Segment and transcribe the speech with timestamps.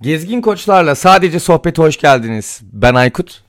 [0.00, 2.60] Gezgin Koçlarla sadece sohbete hoş geldiniz.
[2.62, 3.44] Ben Aykut.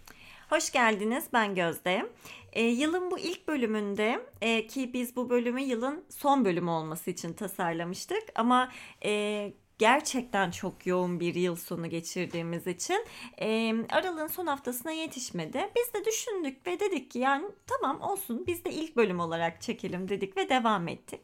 [0.50, 1.24] Hoş geldiniz.
[1.34, 2.06] Ben Gözde.
[2.54, 7.34] E, yılın bu ilk bölümünde e, ki biz bu bölümü yılın son bölümü olması için
[7.34, 8.72] tasarlamıştık ama
[9.06, 13.06] e, gerçekten çok yoğun bir yıl sonu geçirdiğimiz için
[13.42, 15.70] e, Aralık'ın son haftasına yetişmedi.
[15.76, 20.10] Biz de düşündük ve dedik ki yani tamam olsun biz de ilk bölüm olarak çekelim
[20.10, 21.22] dedik ve devam ettik.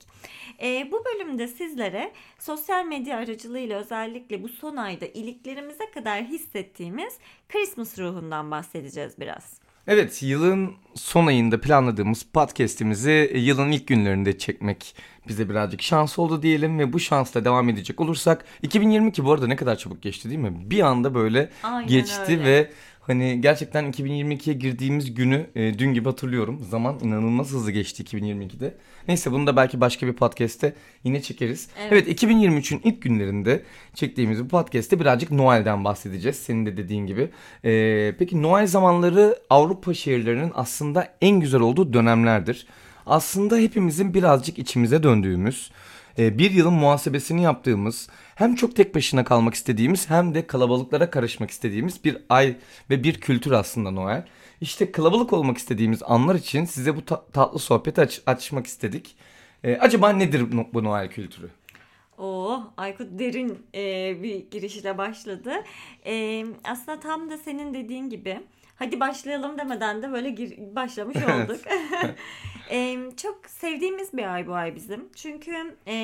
[0.61, 7.17] E, bu bölümde sizlere sosyal medya aracılığıyla özellikle bu son ayda iliklerimize kadar hissettiğimiz
[7.49, 9.66] Christmas ruhundan bahsedeceğiz biraz.
[9.87, 14.95] Evet yılın son ayında planladığımız podcast'imizi yılın ilk günlerinde çekmek
[15.27, 19.55] bize birazcık şans oldu diyelim ve bu şansla devam edecek olursak 2022 bu arada ne
[19.55, 20.53] kadar çabuk geçti değil mi?
[20.69, 22.43] Bir anda böyle Aynen geçti öyle.
[22.43, 22.71] ve
[23.07, 26.65] Hani gerçekten 2022'ye girdiğimiz günü e, dün gibi hatırlıyorum.
[26.69, 28.73] Zaman inanılmaz hızlı geçti 2022'de.
[29.07, 31.69] Neyse bunu da belki başka bir podcast'te yine çekeriz.
[31.79, 36.35] Evet, evet 2023'ün ilk günlerinde çektiğimiz bu podcast'te birazcık Noel'den bahsedeceğiz.
[36.37, 37.29] Senin de dediğin gibi.
[37.63, 42.67] E, peki Noel zamanları Avrupa şehirlerinin aslında en güzel olduğu dönemlerdir.
[43.05, 45.71] Aslında hepimizin birazcık içimize döndüğümüz
[46.17, 51.51] e, bir yılın muhasebesini yaptığımız hem çok tek başına kalmak istediğimiz hem de kalabalıklara karışmak
[51.51, 52.55] istediğimiz bir ay
[52.89, 54.25] ve bir kültür aslında Noel.
[54.61, 59.15] İşte kalabalık olmak istediğimiz anlar için size bu ta- tatlı sohbeti aç- açmak istedik.
[59.63, 61.49] E, acaba nedir bu Noel kültürü?
[62.17, 65.51] Oo, Aykut derin e, bir girişle başladı.
[66.05, 68.39] E, aslında tam da senin dediğin gibi
[68.79, 71.61] hadi başlayalım demeden de böyle gir- başlamış olduk.
[72.71, 75.09] e, çok sevdiğimiz bir ay bu ay bizim.
[75.15, 75.95] Çünkü e,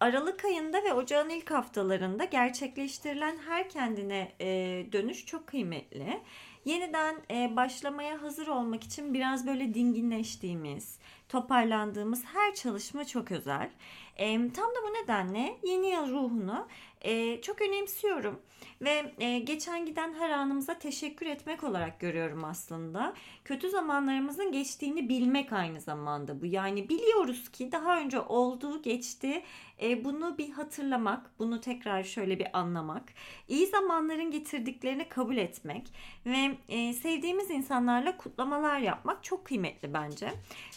[0.00, 4.46] Aralık ayında ve ocağın ilk haftalarında gerçekleştirilen her kendine e,
[4.92, 6.20] dönüş çok kıymetli.
[6.64, 13.70] Yeniden e, başlamaya hazır olmak için biraz böyle dinginleştiğimiz, toparlandığımız her çalışma çok özel.
[14.16, 16.68] E, tam da bu nedenle yeni yıl ruhunu
[17.02, 18.40] e, çok önemsiyorum
[18.80, 23.14] ve e, geçen giden her anımıza teşekkür etmek olarak görüyorum aslında.
[23.44, 26.46] Kötü zamanlarımızın geçtiğini bilmek aynı zamanda bu.
[26.46, 29.42] Yani biliyoruz ki daha önce olduğu geçti.
[29.82, 33.02] E, bunu bir hatırlamak, bunu tekrar şöyle bir anlamak,
[33.48, 35.92] iyi zamanların getirdiklerini kabul etmek
[36.26, 40.32] ve e, sevdiğimiz insanlarla kutlamalar yapmak çok kıymetli bence.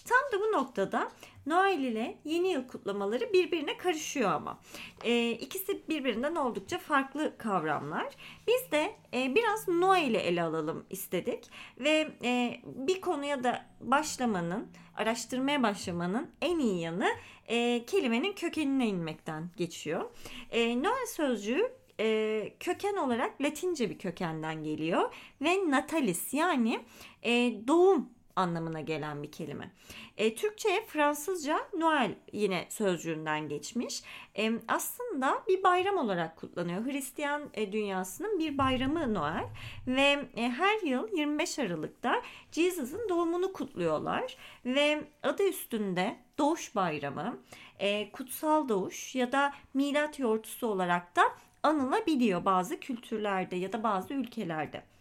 [0.05, 1.11] Tam da bu noktada
[1.45, 4.59] Noel ile yeni yıl kutlamaları birbirine karışıyor ama.
[5.03, 8.15] E, ikisi birbirinden oldukça farklı kavramlar.
[8.47, 11.49] Biz de e, biraz Noel'i ele alalım istedik
[11.79, 17.09] ve e, bir konuya da başlamanın, araştırmaya başlamanın en iyi yanı
[17.47, 20.11] e, kelimenin kökenine inmekten geçiyor.
[20.51, 26.79] E, Noel sözcüğü e, köken olarak Latince bir kökenden geliyor ve natalis yani
[27.23, 29.71] e, doğum anlamına gelen bir kelime.
[30.17, 34.03] E, Türkçe'ye Fransızca Noel yine sözcüğünden geçmiş.
[34.37, 36.85] E, aslında bir bayram olarak kutlanıyor.
[36.85, 39.45] Hristiyan e, dünyasının bir bayramı Noel
[39.87, 47.37] ve e, her yıl 25 Aralık'ta Jesus'ın doğumunu kutluyorlar ve adı üstünde Doğuş Bayramı,
[47.79, 51.21] e, Kutsal Doğuş ya da Milat Yortusu olarak da
[51.63, 54.94] anılabiliyor bazı kültürlerde ya da bazı ülkelerde.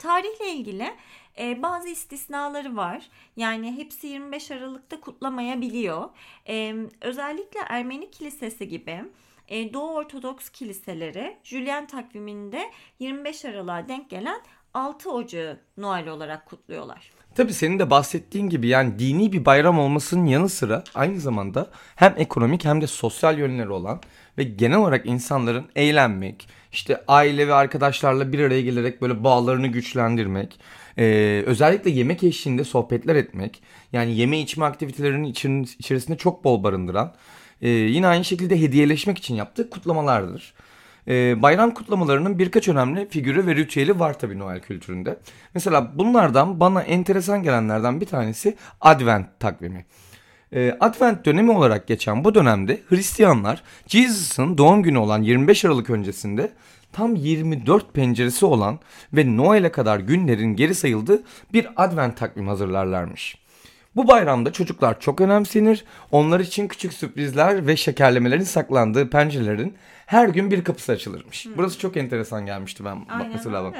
[0.00, 0.90] Tarihle ilgili
[1.38, 3.08] e, bazı istisnaları var.
[3.36, 6.08] Yani hepsi 25 Aralık'ta kutlamayabiliyor.
[6.48, 9.04] E, özellikle Ermeni Kilisesi gibi
[9.48, 14.40] e, Doğu Ortodoks kiliseleri Julian takviminde 25 Aralık'a denk gelen
[14.74, 17.12] 6 Ocağı Noel olarak kutluyorlar.
[17.34, 22.14] Tabii senin de bahsettiğin gibi yani dini bir bayram olmasının yanı sıra aynı zamanda hem
[22.16, 24.00] ekonomik hem de sosyal yönleri olan
[24.38, 30.60] ve genel olarak insanların eğlenmek, işte aile ve arkadaşlarla bir araya gelerek böyle bağlarını güçlendirmek,
[30.98, 35.24] ee, özellikle yemek eşliğinde sohbetler etmek, yani yeme içme aktivitelerinin
[35.78, 37.14] içerisinde çok bol barındıran,
[37.62, 40.54] e, yine aynı şekilde hediyeleşmek için yaptığı kutlamalardır.
[41.08, 45.18] E, bayram kutlamalarının birkaç önemli figürü ve ritüeli var tabii Noel kültüründe.
[45.54, 49.86] Mesela bunlardan bana enteresan gelenlerden bir tanesi Advent takvimi.
[50.52, 56.52] E, Advent dönemi olarak geçen bu dönemde Hristiyanlar Jesus'ın doğum günü olan 25 Aralık öncesinde
[56.92, 58.78] tam 24 penceresi olan
[59.12, 63.38] ve Noel'e kadar günlerin geri sayıldığı bir Advent takvimi hazırlarlarmış.
[63.96, 65.84] Bu bayramda çocuklar çok önemsenir.
[66.12, 69.74] Onlar için küçük sürprizler ve şekerlemelerin saklandığı pencerelerin
[70.06, 71.44] her gün bir kapısı açılırmış.
[71.44, 71.52] Hmm.
[71.56, 73.74] Burası çok enteresan gelmişti ben Aynen mesela bak.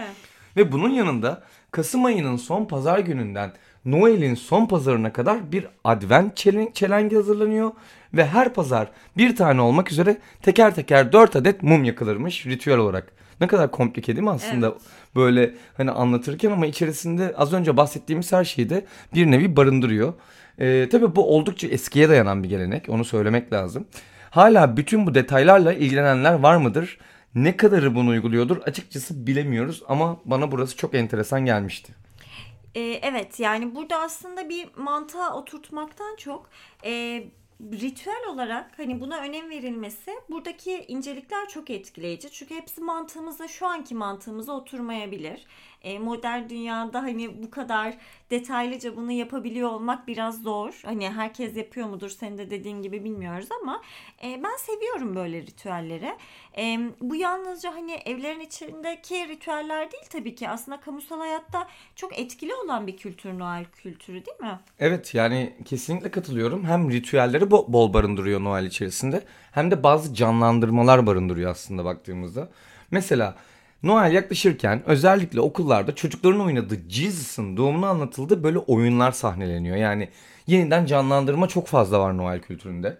[0.56, 3.52] Ve bunun yanında Kasım ayının son pazar gününden
[3.84, 6.36] Noel'in son pazarına kadar bir advent
[6.74, 7.70] çelengi hazırlanıyor
[8.14, 13.12] ve her pazar bir tane olmak üzere teker teker 4 adet mum yakılırmış ritüel olarak.
[13.40, 14.80] Ne kadar komplike değil mi aslında evet.
[15.16, 18.84] böyle hani anlatırken ama içerisinde az önce bahsettiğimiz her şeyi de
[19.14, 20.14] bir nevi barındırıyor.
[20.58, 23.86] Ee, tabii bu oldukça eskiye dayanan bir gelenek onu söylemek lazım.
[24.30, 26.98] Hala bütün bu detaylarla ilgilenenler var mıdır?
[27.34, 31.92] Ne kadarı bunu uyguluyordur açıkçası bilemiyoruz ama bana burası çok enteresan gelmişti.
[32.74, 36.50] Ee, evet yani burada aslında bir mantığa oturtmaktan çok
[36.84, 37.24] e,
[37.72, 42.30] ritüel olarak hani buna önem verilmesi buradaki incelikler çok etkileyici.
[42.30, 45.46] Çünkü hepsi mantığımıza şu anki mantığımıza oturmayabilir.
[45.82, 47.94] E, modern dünyada hani bu kadar
[48.30, 50.80] detaylıca bunu yapabiliyor olmak biraz zor.
[50.84, 53.82] Hani herkes yapıyor mudur senin de dediğin gibi bilmiyoruz ama
[54.24, 56.16] e, ben seviyorum böyle ritüelleri.
[56.58, 60.48] E, bu yalnızca hani evlerin içindeki ritüeller değil tabii ki.
[60.48, 64.58] Aslında kamusal hayatta çok etkili olan bir kültür Noel kültürü değil mi?
[64.78, 66.64] Evet yani kesinlikle katılıyorum.
[66.64, 69.22] Hem ritüelleri bol barındırıyor Noel içerisinde
[69.52, 72.48] hem de bazı canlandırmalar barındırıyor aslında baktığımızda.
[72.90, 73.36] Mesela
[73.82, 79.76] Noel yaklaşırken özellikle okullarda çocukların oynadığı Jesus'ın doğumunu anlatıldığı böyle oyunlar sahneleniyor.
[79.76, 80.08] Yani
[80.46, 82.98] yeniden canlandırma çok fazla var Noel kültüründe.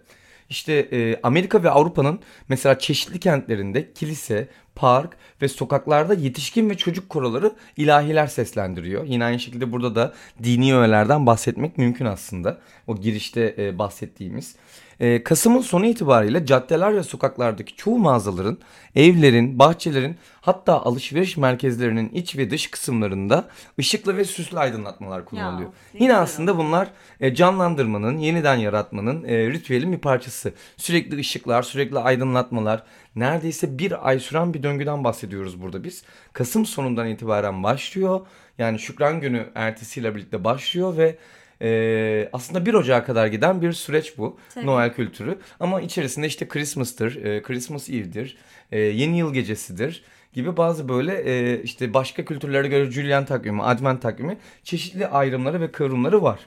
[0.49, 2.19] İşte e, Amerika ve Avrupa'nın
[2.49, 9.05] mesela çeşitli kentlerinde kilise, park ve sokaklarda yetişkin ve çocuk koroları ilahiler seslendiriyor.
[9.05, 10.13] Yine aynı şekilde burada da
[10.43, 12.57] dini öğelerden bahsetmek mümkün aslında.
[12.87, 14.55] O girişte e, bahsettiğimiz.
[15.01, 18.57] E, Kasım'ın sonu itibariyle caddeler ve sokaklardaki çoğu mağazaların,
[18.95, 23.47] evlerin, bahçelerin hatta alışveriş merkezlerinin iç ve dış kısımlarında
[23.79, 25.69] ışıklı ve süslü aydınlatmalar kullanılıyor.
[25.69, 26.87] Ya, Yine aslında bunlar
[27.19, 30.53] e, canlandırmanın, yeniden yaratmanın e, ritüelin bir parçası.
[30.77, 32.83] Sürekli ışıklar, sürekli aydınlatmalar,
[33.15, 36.03] neredeyse bir ay süren bir döngüden bahsediyoruz burada biz.
[36.33, 38.21] Kasım sonundan itibaren başlıyor.
[38.57, 41.17] Yani Şükran Günü ertesiyle birlikte başlıyor ve
[41.61, 44.37] e, aslında 1 Ocağı kadar giden bir süreç bu.
[44.53, 44.65] Tabii.
[44.65, 45.37] Noel kültürü.
[45.59, 48.37] Ama içerisinde işte Christmas'tır, e, Christmas Eve'dir,
[48.71, 50.03] e, Yeni Yıl Gecesi'dir
[50.33, 55.71] gibi bazı böyle e, işte başka kültürlere göre Julian takvimi, Advent takvimi çeşitli ayrımları ve
[55.71, 56.39] kıvrımları var.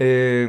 [0.00, 0.48] E,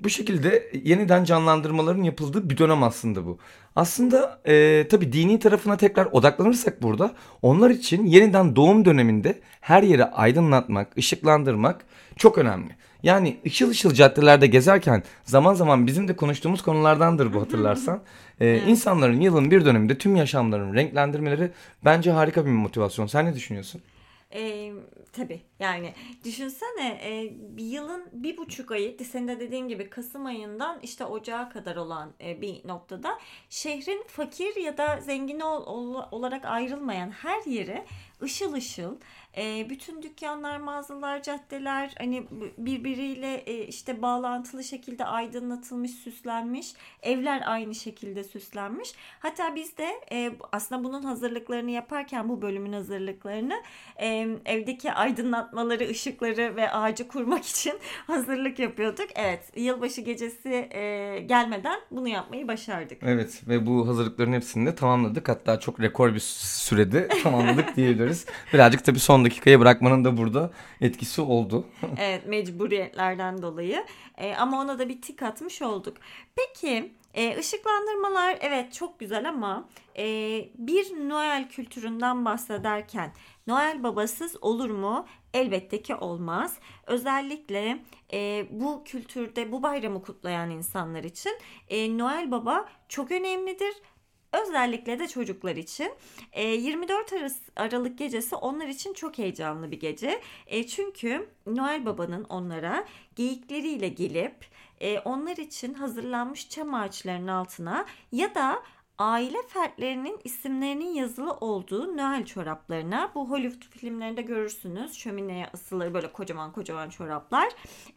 [0.00, 3.38] bu şekilde yeniden canlandırmaların yapıldığı bir dönem aslında bu.
[3.76, 10.04] Aslında e, tabii dini tarafına tekrar odaklanırsak burada onlar için yeniden doğum döneminde her yeri
[10.04, 11.84] aydınlatmak, ışıklandırmak
[12.16, 12.76] çok önemli.
[13.02, 18.02] Yani ışıl ışıl caddelerde gezerken zaman zaman bizim de konuştuğumuz konulardandır bu hatırlarsan.
[18.40, 18.62] ee, evet.
[18.66, 21.50] İnsanların yılın bir döneminde tüm yaşamlarını renklendirmeleri
[21.84, 23.06] bence harika bir motivasyon.
[23.06, 23.82] Sen ne düşünüyorsun?
[24.34, 24.72] E,
[25.12, 25.94] tabii yani
[26.24, 31.48] düşünsene e, bir yılın bir buçuk ayı senin de dediğin gibi Kasım ayından işte Ocağa
[31.48, 33.18] kadar olan e, bir noktada
[33.50, 37.84] şehrin fakir ya da zengin ol, ol, olarak ayrılmayan her yeri
[38.22, 38.96] ışıl ışıl
[39.36, 42.26] e, bütün dükkanlar, mağazalar, caddeler hani
[42.58, 46.72] birbiriyle e, işte bağlantılı şekilde aydınlatılmış, süslenmiş.
[47.02, 48.92] Evler aynı şekilde süslenmiş.
[49.20, 53.62] Hatta biz de e, aslında bunun hazırlıklarını yaparken bu bölümün hazırlıklarını
[53.96, 57.74] e, evdeki aydınlatmaları, ışıkları ve ağacı kurmak için
[58.06, 59.08] hazırlık yapıyorduk.
[59.14, 63.02] Evet, yılbaşı gecesi e, gelmeden bunu yapmayı başardık.
[63.02, 65.28] Evet ve bu hazırlıkların hepsini de tamamladık.
[65.28, 68.26] Hatta çok rekor bir sürede tamamladık diyebiliriz.
[68.52, 70.50] Birazcık tabii son dakikaya bırakmanın da burada
[70.80, 71.66] etkisi oldu.
[71.98, 73.84] evet mecburiyetlerden dolayı.
[74.18, 75.96] E, ama ona da bir tik atmış olduk.
[76.36, 79.68] Peki e, ışıklandırmalar evet çok güzel ama
[79.98, 80.04] e,
[80.58, 83.12] bir Noel kültüründen bahsederken
[83.46, 85.06] Noel babasız olur mu?
[85.34, 86.58] Elbette ki olmaz.
[86.86, 87.78] Özellikle
[88.12, 91.32] e, bu kültürde bu bayramı kutlayan insanlar için
[91.68, 93.74] e, Noel Baba çok önemlidir
[94.42, 95.92] Özellikle de çocuklar için.
[96.36, 100.20] 24 e, Aralık gecesi onlar için çok heyecanlı bir gece.
[100.46, 104.34] E, çünkü Noel Baba'nın onlara geyikleriyle gelip
[104.80, 108.62] e, onlar için hazırlanmış çam ağaçlarının altına ya da
[108.98, 114.94] aile fertlerinin isimlerinin yazılı olduğu Noel çoraplarına bu Hollywood filmlerinde görürsünüz.
[114.94, 117.48] Şömineye asılır böyle kocaman kocaman çoraplar.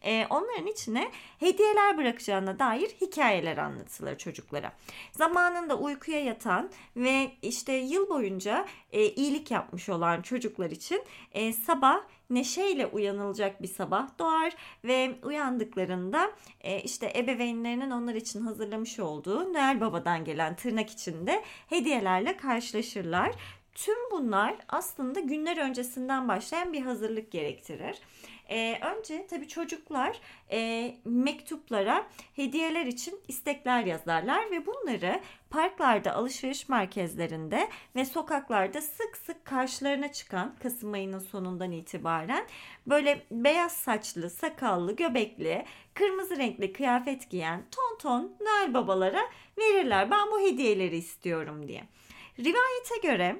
[0.02, 4.72] Ee, onların içine hediyeler bırakacağına dair hikayeler anlatılır çocuklara.
[5.12, 12.00] Zamanında uykuya yatan ve işte yıl boyunca e, iyilik yapmış olan çocuklar için e, sabah
[12.30, 14.52] neşeyle uyanılacak bir sabah doğar
[14.84, 22.36] ve uyandıklarında e, işte ebeveynlerinin onlar için hazırlamış olduğu Noel Baba'dan gelen tırnak içinde hediyelerle
[22.36, 23.32] karşılaşırlar.
[23.74, 27.98] Tüm bunlar aslında günler öncesinden başlayan bir hazırlık gerektirir.
[28.50, 30.20] Ee, önce tabii çocuklar
[30.52, 39.44] e, mektuplara hediyeler için istekler yazarlar ve bunları parklarda, alışveriş merkezlerinde ve sokaklarda sık sık
[39.44, 42.46] karşılarına çıkan Kasım ayının sonundan itibaren
[42.86, 45.64] böyle beyaz saçlı, sakallı, göbekli,
[45.94, 49.22] kırmızı renkli kıyafet giyen ton ton Noel babalara
[49.58, 50.10] verirler.
[50.10, 51.84] Ben bu hediyeleri istiyorum diye.
[52.38, 53.36] Rivayete göre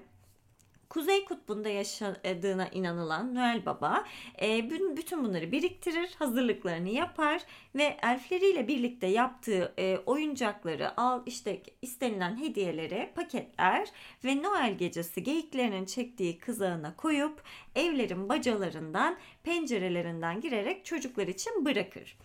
[0.91, 4.05] Kuzey Kutbu'nda yaşadığına inanılan Noel Baba
[4.43, 7.43] e, bütün bunları biriktirir, hazırlıklarını yapar
[7.75, 13.89] ve elfleriyle birlikte yaptığı e, oyuncakları al işte istenilen hediyeleri paketler
[14.25, 17.43] ve Noel gecesi geyiklerinin çektiği kızağına koyup
[17.75, 22.19] evlerin bacalarından, pencerelerinden girerek çocuklar için bırakır.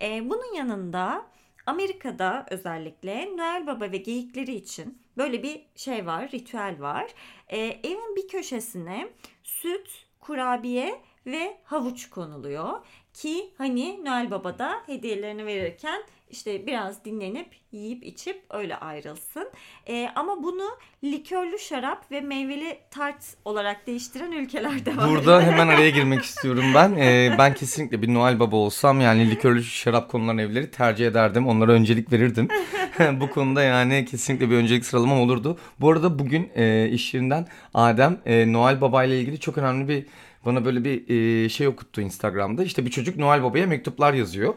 [0.00, 1.26] E, bunun yanında
[1.66, 7.06] Amerika'da özellikle Noel Baba ve geyikleri için böyle bir şey var, ritüel var.
[7.48, 9.08] E, evin bir köşesine
[9.42, 12.84] süt, kurabiye ve havuç konuluyor
[13.14, 19.50] ki hani Noel Baba da hediyelerini verirken işte biraz dinlenip yiyip içip öyle ayrılsın.
[19.88, 20.64] E, ama bunu
[21.04, 25.10] likörlü şarap ve meyveli tart olarak değiştiren ülkeler de var.
[25.10, 26.92] Burada hemen araya girmek istiyorum ben.
[26.92, 31.48] E, ben kesinlikle bir Noel Baba olsam yani likörlü şarap konulan evleri tercih ederdim.
[31.48, 32.48] Onlara öncelik verirdim.
[33.20, 35.58] Bu konuda yani kesinlikle bir öncelik sıralamam olurdu.
[35.80, 40.06] Bu arada bugün e, iş yerinden Adem e, Noel Baba ile ilgili çok önemli bir
[40.46, 41.08] bana böyle bir
[41.44, 42.64] e, şey okuttu Instagram'da.
[42.64, 44.54] İşte bir çocuk Noel Baba'ya mektuplar yazıyor.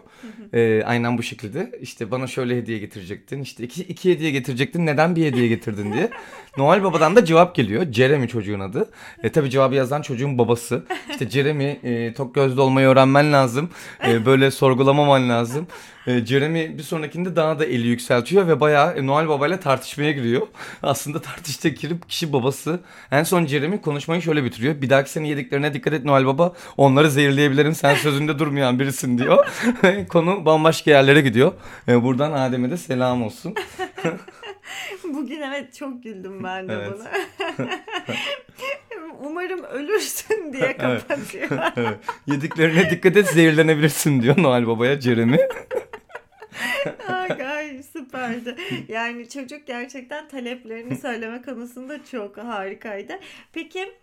[0.54, 1.72] E, aynen bu şekilde.
[1.82, 3.42] İşte bana şöyle hediye getirecektin.
[3.42, 4.86] İşte iki, iki hediye getirecektin.
[4.86, 6.10] Neden bir hediye getirdin diye.
[6.58, 7.92] Noel Baba'dan da cevap geliyor.
[7.92, 8.90] Jeremy çocuğun adı.
[9.24, 10.86] E, tabii cevabı yazan çocuğun babası.
[11.10, 13.70] İşte Jeremy e, tok gözlü olmayı öğrenmen lazım.
[14.08, 15.68] E, böyle sorgulamaman lazım.
[16.08, 20.12] E, Jeremy bir sonrakinde daha da eli yükseltiyor ve bayağı e, Noel Baba ile tartışmaya
[20.12, 20.48] giriyor.
[20.84, 22.80] Aslında tartışta girip kişi babası.
[23.12, 24.82] En son Jeremy konuşmayı şöyle bitiriyor.
[24.82, 26.54] Bir dahaki seni yediklerine dikkat et Noel Baba.
[26.78, 27.76] Onları zehirleyebilirim.
[27.76, 29.46] Sen sözünde durmayan birisin diyor.
[30.10, 31.54] Konu bambaşka yerlere gidiyor.
[31.88, 33.54] E, buradan Adem'e de selam olsun.
[35.04, 36.92] Bugün evet çok güldüm ben de evet.
[36.94, 37.10] buna.
[39.24, 41.48] Umarım ölürsün diye kapatıyor.
[41.52, 41.74] evet.
[41.78, 41.98] evet.
[42.28, 45.38] Yediklerine dikkat et zehirlenebilirsin diyor Noel Baba'ya Jeremy.
[47.08, 48.56] Ay süperdi.
[48.88, 53.20] Yani çocuk gerçekten taleplerini söyleme konusunda çok harikaydı.
[53.54, 53.94] Peki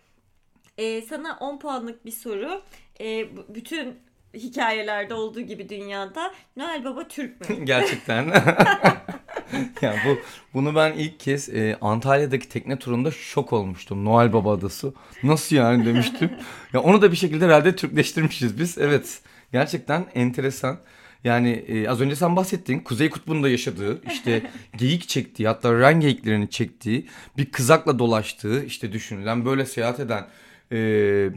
[0.77, 2.61] e, sana 10 puanlık bir soru.
[3.01, 3.95] E, bütün
[4.33, 7.55] hikayelerde olduğu gibi dünyada Noel Baba Türk mü?
[7.65, 8.25] Gerçekten.
[9.81, 10.17] ya bu
[10.53, 14.05] bunu ben ilk kez e, Antalya'daki tekne turunda şok olmuştum.
[14.05, 14.93] Noel Baba adası.
[15.23, 16.31] Nasıl yani demiştim.
[16.73, 18.77] ya onu da bir şekilde herhalde Türkleştirmişiz biz.
[18.77, 19.21] Evet.
[19.51, 20.77] Gerçekten enteresan.
[21.23, 24.43] Yani e, az önce sen bahsettin Kuzey Kutbu'nda yaşadığı işte
[24.77, 27.07] geyik çektiği hatta ren geyiklerini çektiği
[27.37, 30.27] bir kızakla dolaştığı işte düşünülen böyle seyahat eden
[30.71, 30.77] e,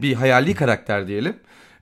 [0.01, 1.35] bir hayali karakter diyelim.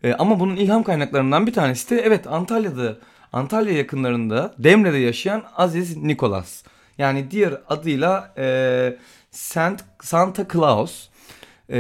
[0.03, 2.98] E, ama bunun ilham kaynaklarından bir tanesi de evet Antalya'da
[3.33, 6.63] Antalya yakınlarında Demre'de yaşayan Aziz Nikolas.
[6.98, 8.98] Yani diğer adıyla e,
[9.31, 11.07] Saint, Santa Claus.
[11.69, 11.79] E,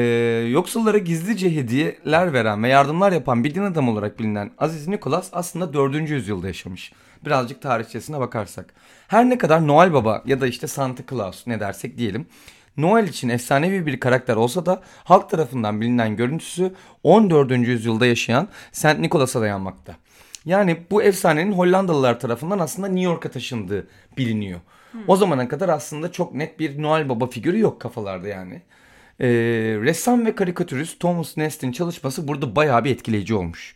[0.51, 5.73] yoksullara gizlice hediyeler veren ve yardımlar yapan bir din adamı olarak bilinen Aziz Nikolas aslında
[5.73, 6.09] 4.
[6.09, 6.93] yüzyılda yaşamış.
[7.25, 8.73] Birazcık tarihçesine bakarsak.
[9.07, 12.25] Her ne kadar Noel Baba ya da işte Santa Claus ne dersek diyelim.
[12.77, 17.51] Noel için efsanevi bir karakter olsa da halk tarafından bilinen görüntüsü 14.
[17.51, 19.95] yüzyılda yaşayan Saint Nicholas'a dayanmakta.
[20.45, 23.87] Yani bu efsanenin Hollandalılar tarafından aslında New York'a taşındığı
[24.17, 24.59] biliniyor.
[24.91, 25.01] Hmm.
[25.07, 28.61] O zamana kadar aslında çok net bir Noel Baba figürü yok kafalarda yani.
[29.19, 29.27] Ee,
[29.81, 33.75] ressam ve karikatürist Thomas Nest'in çalışması burada bayağı bir etkileyici olmuş.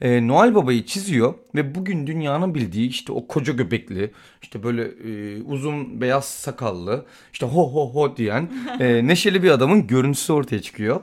[0.00, 4.10] Ee, Noel Baba'yı çiziyor ve bugün dünyanın bildiği işte o koca göbekli,
[4.42, 8.48] işte böyle e, uzun beyaz sakallı, işte ho ho ho diyen
[8.80, 11.00] e, neşeli bir adamın görüntüsü ortaya çıkıyor.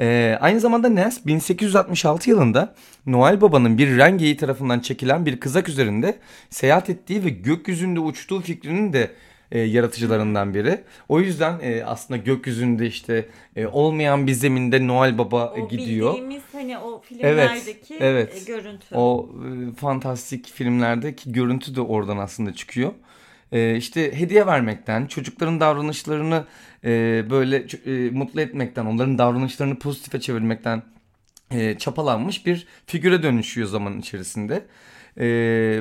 [0.00, 2.74] Ee, aynı zamanda Ness 1866 yılında
[3.06, 6.18] Noel Baba'nın bir rengeyi tarafından çekilen bir kızak üzerinde
[6.50, 9.10] seyahat ettiği ve gökyüzünde uçtuğu fikrinin de
[9.52, 10.80] e, yaratıcılarından biri.
[11.08, 16.10] O yüzden e, aslında gökyüzünde işte e, olmayan bir zeminde Noel Baba o gidiyor.
[16.10, 18.42] O bildiğimiz hani o filmlerdeki evet, evet.
[18.42, 18.94] E, görüntü.
[18.94, 22.92] O e, fantastik filmlerdeki görüntü de oradan aslında çıkıyor.
[23.52, 26.44] E, işte hediye vermekten, çocukların davranışlarını
[26.84, 30.82] e, böyle e, mutlu etmekten, onların davranışlarını pozitife çevirmekten
[31.50, 34.64] e, çapalanmış bir figüre dönüşüyor zaman içerisinde.
[35.20, 35.80] E,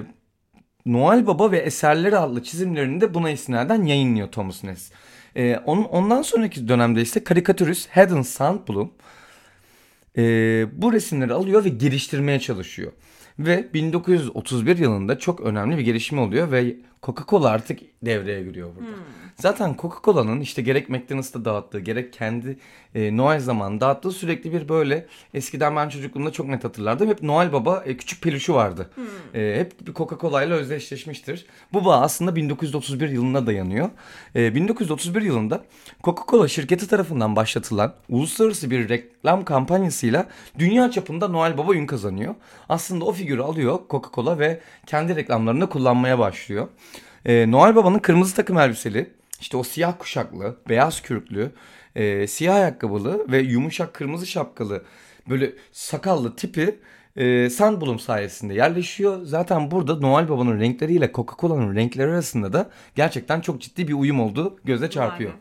[0.86, 4.92] Noel Baba ve Eserleri adlı çizimlerini de buna istinaden yayınlıyor Thomas Ness.
[5.36, 8.92] E, onun, ondan sonraki dönemde ise karikatürist Haddon Sandblom
[10.18, 10.22] e,
[10.82, 12.92] bu resimleri alıyor ve geliştirmeye çalışıyor.
[13.40, 18.90] Ve 1931 yılında çok önemli bir gelişme oluyor ve Coca-Cola artık devreye giriyor burada.
[18.90, 19.25] Hmm.
[19.36, 22.58] Zaten Coca-Cola'nın işte gerek McDonald's'ta dağıttığı gerek kendi
[22.96, 27.10] e, Noel zamanı dağıttığı sürekli bir böyle eskiden ben çocukluğumda çok net hatırlardım.
[27.10, 28.90] Hep Noel Baba e, küçük peluşu vardı.
[28.96, 29.42] Hmm.
[29.42, 31.46] E, hep bir Coca-Cola ile özdeşleşmiştir.
[31.74, 33.90] Bu bağ aslında 1931 yılına dayanıyor.
[34.36, 35.64] E, 1931 yılında
[36.04, 40.28] Coca-Cola şirketi tarafından başlatılan uluslararası bir reklam kampanyasıyla
[40.60, 42.36] dünya çapında Noel Baba ün kazanıyor.
[42.70, 46.68] Aslında o figürü alıyor Coca-Cola ve kendi reklamlarında kullanmaya başlıyor.
[47.26, 51.52] E, Noel Baba'nın kırmızı takım elbiseli, işte o siyah kuşaklı, beyaz kürklü,
[51.96, 54.84] e, siyah ayakkabılı ve yumuşak kırmızı şapkalı
[55.30, 56.80] böyle sakallı tipi
[57.16, 59.24] e, Sandbloom sayesinde yerleşiyor.
[59.24, 64.60] Zaten burada Noel Baba'nın renkleriyle Coca-Cola'nın renkleri arasında da gerçekten çok ciddi bir uyum olduğu
[64.64, 65.32] göze çarpıyor.
[65.32, 65.36] Be.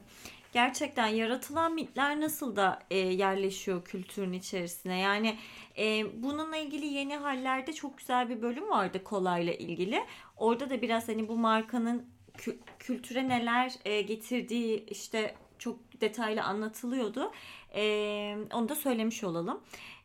[0.52, 4.98] Gerçekten yaratılan mitler nasıl da e, yerleşiyor kültürün içerisine.
[4.98, 5.36] Yani
[5.78, 10.00] e, bununla ilgili yeni hallerde çok güzel bir bölüm vardı kolayla ilgili.
[10.36, 12.06] Orada da biraz hani bu markanın
[12.38, 17.32] kü- kültüre neler e, getirdiği işte çok detaylı anlatılıyordu.
[17.74, 19.60] E, onu da söylemiş olalım.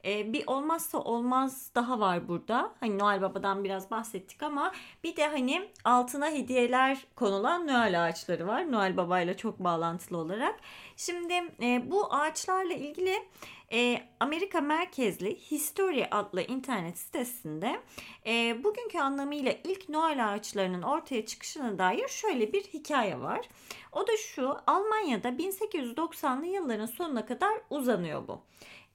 [0.05, 2.73] E, bir olmazsa olmaz daha var burada.
[2.79, 4.71] Hani Noel Baba'dan biraz bahsettik ama
[5.03, 8.71] bir de hani altına hediyeler konulan Noel ağaçları var.
[8.71, 10.59] Noel Baba ile çok bağlantılı olarak.
[10.97, 13.15] Şimdi e, bu ağaçlarla ilgili
[13.71, 17.79] e, Amerika merkezli History adlı internet sitesinde
[18.25, 23.49] e, bugünkü anlamıyla ilk Noel ağaçlarının ortaya çıkışına dair şöyle bir hikaye var.
[23.91, 28.41] O da şu Almanya'da 1890'lı yılların sonuna kadar uzanıyor bu.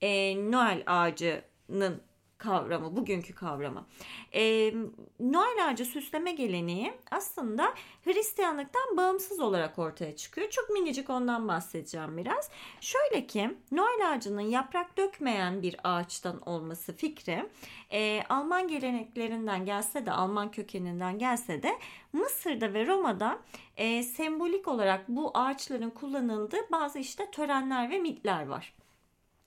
[0.04, 2.02] E, Noel ağacının
[2.38, 3.86] kavramı, bugünkü kavramı.
[4.34, 4.72] E,
[5.20, 10.50] Noel ağacı süsleme geleneği aslında Hristiyanlıktan bağımsız olarak ortaya çıkıyor.
[10.50, 12.50] Çok minicik ondan bahsedeceğim biraz.
[12.80, 17.48] Şöyle ki Noel ağacının yaprak dökmeyen bir ağaçtan olması fikri
[17.90, 21.78] e, Alman geleneklerinden gelse de Alman kökeninden gelse de
[22.12, 23.38] Mısır'da ve Roma'da
[23.76, 28.74] e, sembolik olarak bu ağaçların kullanıldığı bazı işte törenler ve mitler var.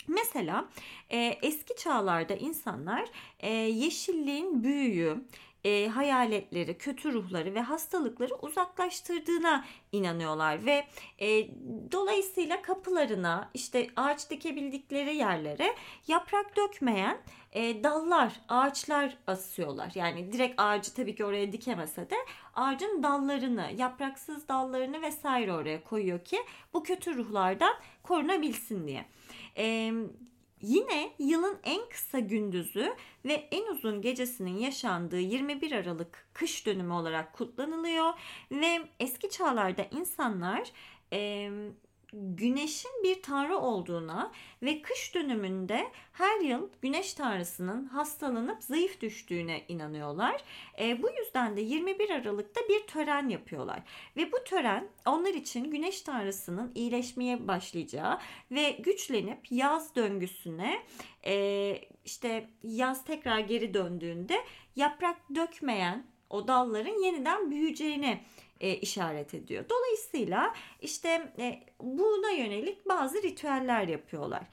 [0.07, 0.69] Mesela
[1.09, 3.05] e, eski çağlarda insanlar
[3.39, 5.17] e, yeşilliğin büyüyü,
[5.67, 10.87] e, hayaletleri, kötü ruhları ve hastalıkları uzaklaştırdığına inanıyorlar ve
[11.19, 11.47] e,
[11.91, 15.75] dolayısıyla kapılarına işte ağaç dikebildikleri yerlere
[16.07, 17.17] yaprak dökmeyen
[17.51, 19.91] e, dallar, ağaçlar asıyorlar.
[19.95, 22.15] Yani direkt ağacı tabii ki oraya dikemese de
[22.55, 26.37] ağacın dallarını, yapraksız dallarını vesaire oraya koyuyor ki
[26.73, 27.73] bu kötü ruhlardan
[28.03, 29.05] korunabilsin diye.
[29.57, 29.93] Ee,
[30.61, 32.95] yine yılın en kısa gündüzü
[33.25, 38.13] ve en uzun gecesinin yaşandığı 21 Aralık kış dönümü olarak kutlanılıyor.
[38.51, 40.71] Ve eski çağlarda insanlar
[41.13, 41.49] e,
[42.13, 50.43] güneşin bir tanrı olduğuna ve kış dönümünde her yıl güneş tanrısının hastalanıp zayıf düştüğüne inanıyorlar.
[50.79, 53.79] E, bu yüzden de 21 Aralık'ta bir tören yapıyorlar.
[54.17, 58.19] Ve bu tören onlar için güneş tanrısının iyileşmeye başlayacağı
[58.51, 60.83] ve güçlenip yaz döngüsüne
[61.25, 64.37] e, işte yaz tekrar geri döndüğünde
[64.75, 68.19] yaprak dökmeyen o dalların yeniden büyüyeceğini
[68.59, 69.65] e, işaret ediyor.
[69.69, 74.43] Dolayısıyla işte e, buna yönelik bazı ritüeller yapıyorlar.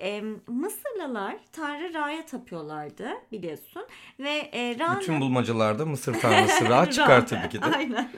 [0.00, 3.82] E, Mısırlılar Tanrı Ra'ya tapıyorlardı biliyorsun
[4.18, 5.00] ve e, Ra'nın...
[5.00, 7.64] Bütün bulmacalarda Mısır tanrısı Ra çıkar tabii ki de.
[7.64, 8.12] Aynen.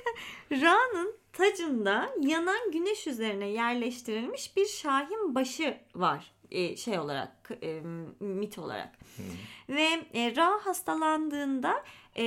[0.52, 7.80] Ra'nın tacında yanan güneş üzerine yerleştirilmiş bir şahin başı var e, şey olarak e,
[8.20, 9.76] mit olarak hmm.
[9.76, 11.84] ve e, Ra hastalandığında
[12.16, 12.24] e,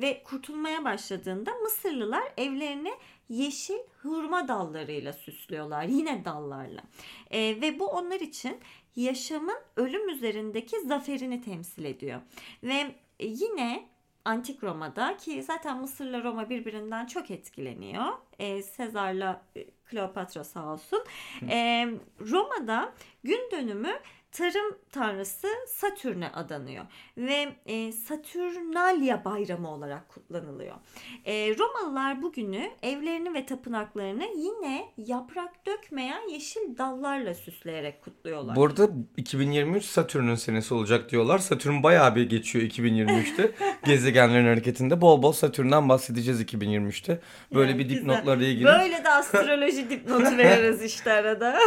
[0.00, 2.92] ve kurtulmaya başladığında Mısırlılar evlerini
[3.28, 6.82] yeşil hurma dallarıyla süslüyorlar yine dallarla
[7.30, 8.58] e, ve bu onlar için
[8.96, 12.20] yaşamın ölüm üzerindeki zaferini temsil ediyor
[12.62, 13.94] ve yine
[14.24, 18.04] Antik Roma'da ki zaten Mısır'la Roma birbirinden çok etkileniyor.
[18.38, 19.42] E, Sezar'la
[19.84, 21.04] Kleopatra sağ olsun.
[21.48, 21.88] E,
[22.20, 22.92] Roma'da
[23.24, 23.92] gün dönümü
[24.34, 26.84] tarım tanrısı Satürn'e adanıyor
[27.16, 30.76] ve e, Satürnalia bayramı olarak kutlanılıyor.
[31.24, 38.56] E, Romalılar bugünü evlerini ve tapınaklarını yine yaprak dökmeyen yeşil dallarla süsleyerek kutluyorlar.
[38.56, 41.38] Bu arada 2023 Satürn'ün senesi olacak diyorlar.
[41.38, 43.52] Satürn bayağı bir geçiyor 2023'te.
[43.84, 47.20] Gezegenlerin hareketinde bol bol Satürn'den bahsedeceğiz 2023'te.
[47.54, 48.64] Böyle yani bir dipnotlarla ilgili.
[48.64, 51.58] Böyle de astroloji dipnotu veririz işte arada.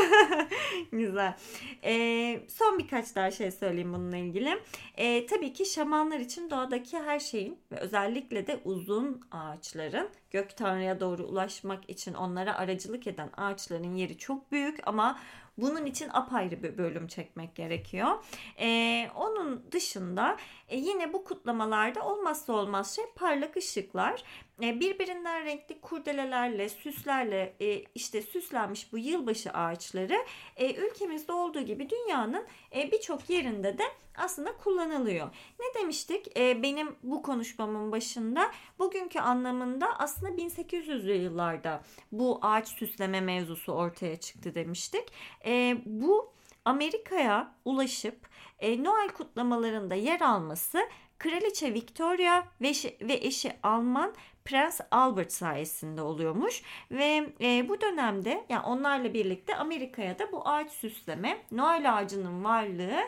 [0.92, 1.36] güzel.
[1.84, 4.60] Ee, son birkaç daha şey söyleyeyim bununla ilgili.
[4.96, 11.00] E, tabii ki şamanlar için doğadaki her şeyin ve özellikle de uzun ağaçların gök tanrıya
[11.00, 15.20] doğru ulaşmak için onlara aracılık eden ağaçların yeri çok büyük ama
[15.58, 18.24] bunun için apayrı bir bölüm çekmek gerekiyor.
[18.60, 24.24] Ee, onun dışında e, yine bu kutlamalarda olmazsa olmaz şey parlak ışıklar.
[24.64, 30.18] E, birbirinden renkli kurdelelerle, süslerle e, işte süslenmiş bu yılbaşı ağaçları
[30.56, 33.84] e, ülkemizde olduğu gibi dünyanın e, birçok yerinde de
[34.18, 35.28] aslında kullanılıyor.
[35.60, 36.40] Ne demiştik?
[36.40, 44.20] E, benim bu konuşmamın başında bugünkü anlamında aslında 1800'lü yıllarda bu ağaç süsleme mevzusu ortaya
[44.20, 45.04] çıktı demiştik.
[45.48, 46.34] E, bu
[46.66, 48.28] Amerika'ya ulaşıp
[48.60, 50.80] e, Noel kutlamalarında yer alması
[51.18, 54.14] Kraliçe Victoria ve, ve eşi Alman
[54.46, 60.72] Prens Albert sayesinde oluyormuş ve e, bu dönemde yani onlarla birlikte Amerika'ya da bu ağaç
[60.72, 63.00] süsleme Noel ağacının varlığı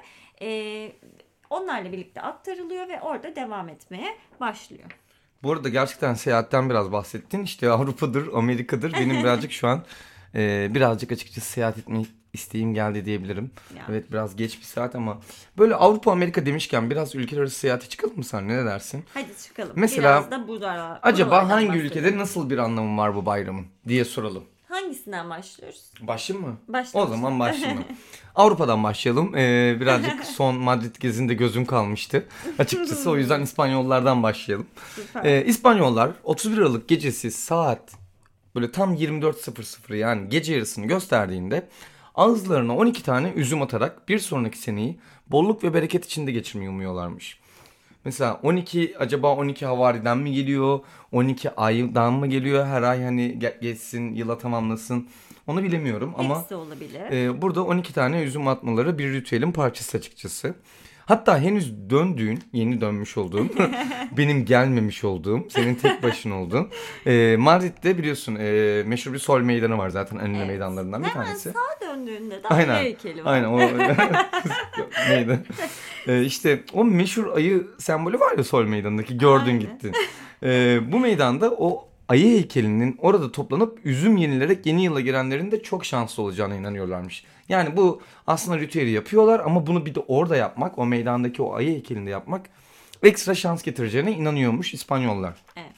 [0.42, 0.92] e,
[1.50, 5.00] onlarla birlikte aktarılıyor ve orada devam etmeye başlıyor.
[5.44, 7.44] Bu arada gerçekten seyahatten biraz bahsettin.
[7.44, 8.94] İşte Avrupa'dır, Amerika'dır.
[8.94, 9.86] Benim birazcık şu an
[10.36, 12.00] e, birazcık açıkçası seyahat etme
[12.34, 13.52] isteğim geldi diyebilirim.
[13.78, 13.84] Ya.
[13.90, 15.18] Evet biraz geç bir saat ama
[15.58, 19.04] böyle Avrupa Amerika demişken biraz ülkeler arası seyahate çıkalım mı sen ne dersin?
[19.14, 19.72] Hadi çıkalım.
[19.76, 21.86] Mesela, Biraz da burada, Acaba hangi bahsedelim.
[21.86, 24.44] ülkede nasıl bir anlamı var bu bayramın diye soralım.
[24.70, 25.92] Hangisinden başlıyoruz?
[26.02, 26.58] Başlayayım mı?
[26.68, 27.00] Başla.
[27.00, 27.84] O zaman başlayalım.
[28.36, 29.36] Avrupa'dan başlayalım.
[29.36, 32.26] Ee, birazcık son Madrid gezinde gözüm kalmıştı.
[32.60, 34.68] Açıkçası o yüzden İspanyollardan başlayalım.
[34.96, 35.26] Süper.
[35.26, 37.92] Ee, İspanyollar 31 Aralık gecesi saat
[38.56, 41.68] böyle tam 24.00 yani gece yarısını gösterdiğinde
[42.24, 47.40] ağızlarına 12 tane üzüm atarak bir sonraki seneyi bolluk ve bereket içinde geçirmeyi umuyorlarmış.
[48.06, 50.80] Mesela 12 acaba 12 havariden mi geliyor?
[51.12, 52.66] 12 aydan mı geliyor?
[52.66, 55.08] Her ay hani ge- geçsin, yıla tamamlasın.
[55.48, 57.02] Onu bilemiyorum ama Hepsi olabilir.
[57.12, 60.56] e, burada 12 tane üzüm atmaları bir ritüelin parçası açıkçası.
[61.10, 63.50] Hatta henüz döndüğün, yeni dönmüş olduğun,
[64.18, 66.68] benim gelmemiş olduğum, senin tek başın olduğun.
[67.06, 70.48] E, Madrid'de biliyorsun e, meşhur bir sol meydanı var zaten en ünlü Evet.
[70.48, 71.52] meydanlarından bir Hemen tanesi.
[71.52, 72.76] sağa döndüğünde de Aynen.
[72.76, 73.34] heykeli var.
[73.34, 73.60] Aynen o
[75.10, 75.40] neydi?
[76.08, 79.60] Ee, işte o meşhur ayı sembolü var ya sol meydanındaki gördün Aynen.
[79.60, 79.92] gittin.
[80.44, 85.86] Ee, bu meydanda o ayı heykelinin orada toplanıp üzüm yenilerek yeni yıla girenlerin de çok
[85.86, 87.24] şanslı olacağına inanıyorlarmış.
[87.50, 91.70] Yani bu aslında ritüeli yapıyorlar ama bunu bir de orada yapmak, o meydandaki o ayı
[91.70, 92.50] heykelinde yapmak
[93.04, 95.34] ekstra şans getireceğine inanıyormuş İspanyollar.
[95.56, 95.70] Evet.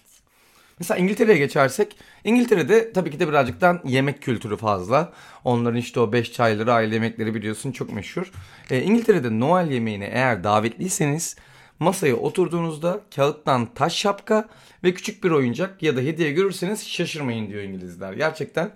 [0.80, 5.14] Mesela İngiltere'ye geçersek İngiltere'de tabii ki de birazcıktan yemek kültürü fazla.
[5.44, 8.32] Onların işte o beş çayları aile yemekleri biliyorsun çok meşhur.
[8.72, 11.36] Ee, İngiltere'de Noel yemeğine eğer davetliyseniz
[11.80, 14.50] masaya oturduğunuzda kağıttan taş şapka
[14.84, 18.14] ve küçük bir oyuncak ya da hediye görürseniz şaşırmayın diyor İngilizler.
[18.14, 18.72] Gerçekten.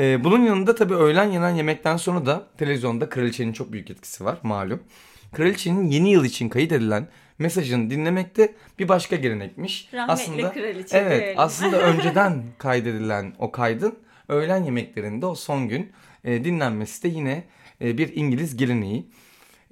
[0.00, 4.38] Ee, bunun yanında tabii öğlen yenen yemekten sonra da televizyonda kraliçenin çok büyük etkisi var
[4.42, 4.82] malum.
[5.32, 7.08] Kraliçenin yeni yıl için kayıt edilen
[7.38, 9.88] mesajını dinlemekte bir başka gelenekmiş.
[9.94, 11.34] Rahmetli kraliçe Evet diyelim.
[11.38, 15.92] aslında önceden kaydedilen o kaydın öğlen yemeklerinde o son gün
[16.24, 17.44] e, dinlenmesi de yine
[17.82, 19.06] e, bir İngiliz geleneği.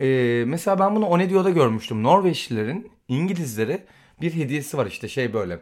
[0.00, 0.06] E,
[0.46, 2.02] mesela ben bunu Onedio'da görmüştüm.
[2.02, 3.84] Norveçlilerin İngilizlere
[4.20, 5.58] bir hediyesi var işte şey böyle.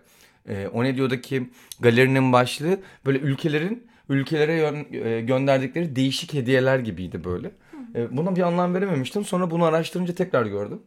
[0.49, 1.51] E, Onedio'daki
[1.81, 7.51] galerinin başlığı böyle ülkelerin ülkelere yön- e, gönderdikleri değişik hediyeler gibiydi böyle.
[7.95, 9.25] E, buna bir anlam verememiştim.
[9.25, 10.83] Sonra bunu araştırınca tekrar gördüm.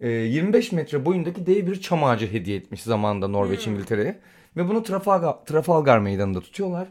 [0.00, 4.18] E, 25 metre boyundaki dev bir çam ağacı hediye etmiş zamanında Norveç İngiltere'ye.
[4.56, 6.88] Ve bunu Trafalgar, Trafalgar Meydanı'nda tutuyorlar.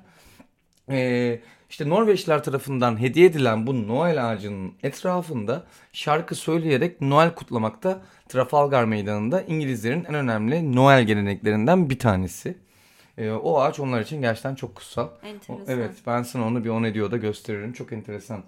[0.91, 8.85] Ee, işte Norveçler tarafından hediye edilen bu Noel ağacının etrafında şarkı söyleyerek Noel kutlamakta Trafalgar
[8.85, 12.57] Meydanı'nda İngilizlerin en önemli Noel geleneklerinden bir tanesi.
[13.19, 15.07] Ee, o ağaç onlar için gerçekten çok kutsal.
[15.07, 15.65] O- Enteresan.
[15.67, 17.73] Evet ben sana onu bir on ediyor da gösteririm.
[17.73, 18.43] Çok enteresan.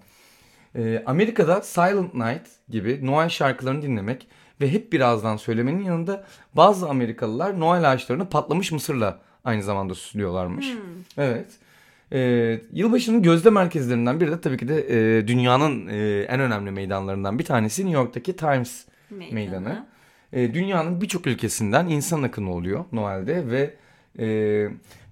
[0.76, 4.26] Ee, Amerika'da Silent Night gibi Noel şarkılarını dinlemek
[4.60, 10.66] ve hep birazdan söylemenin yanında bazı Amerikalılar Noel ağaçlarını patlamış mısırla aynı zamanda süslüyorlarmış.
[11.18, 11.46] Evet.
[12.12, 14.86] Ee, yılbaşının gözde merkezlerinden biri de tabii ki de
[15.18, 19.34] e, dünyanın e, en önemli meydanlarından bir tanesi New York'taki Times Meydanı.
[19.34, 19.86] meydanı.
[20.32, 23.74] E, dünyanın birçok ülkesinden insan akını oluyor Noel'de ve
[24.18, 24.24] e,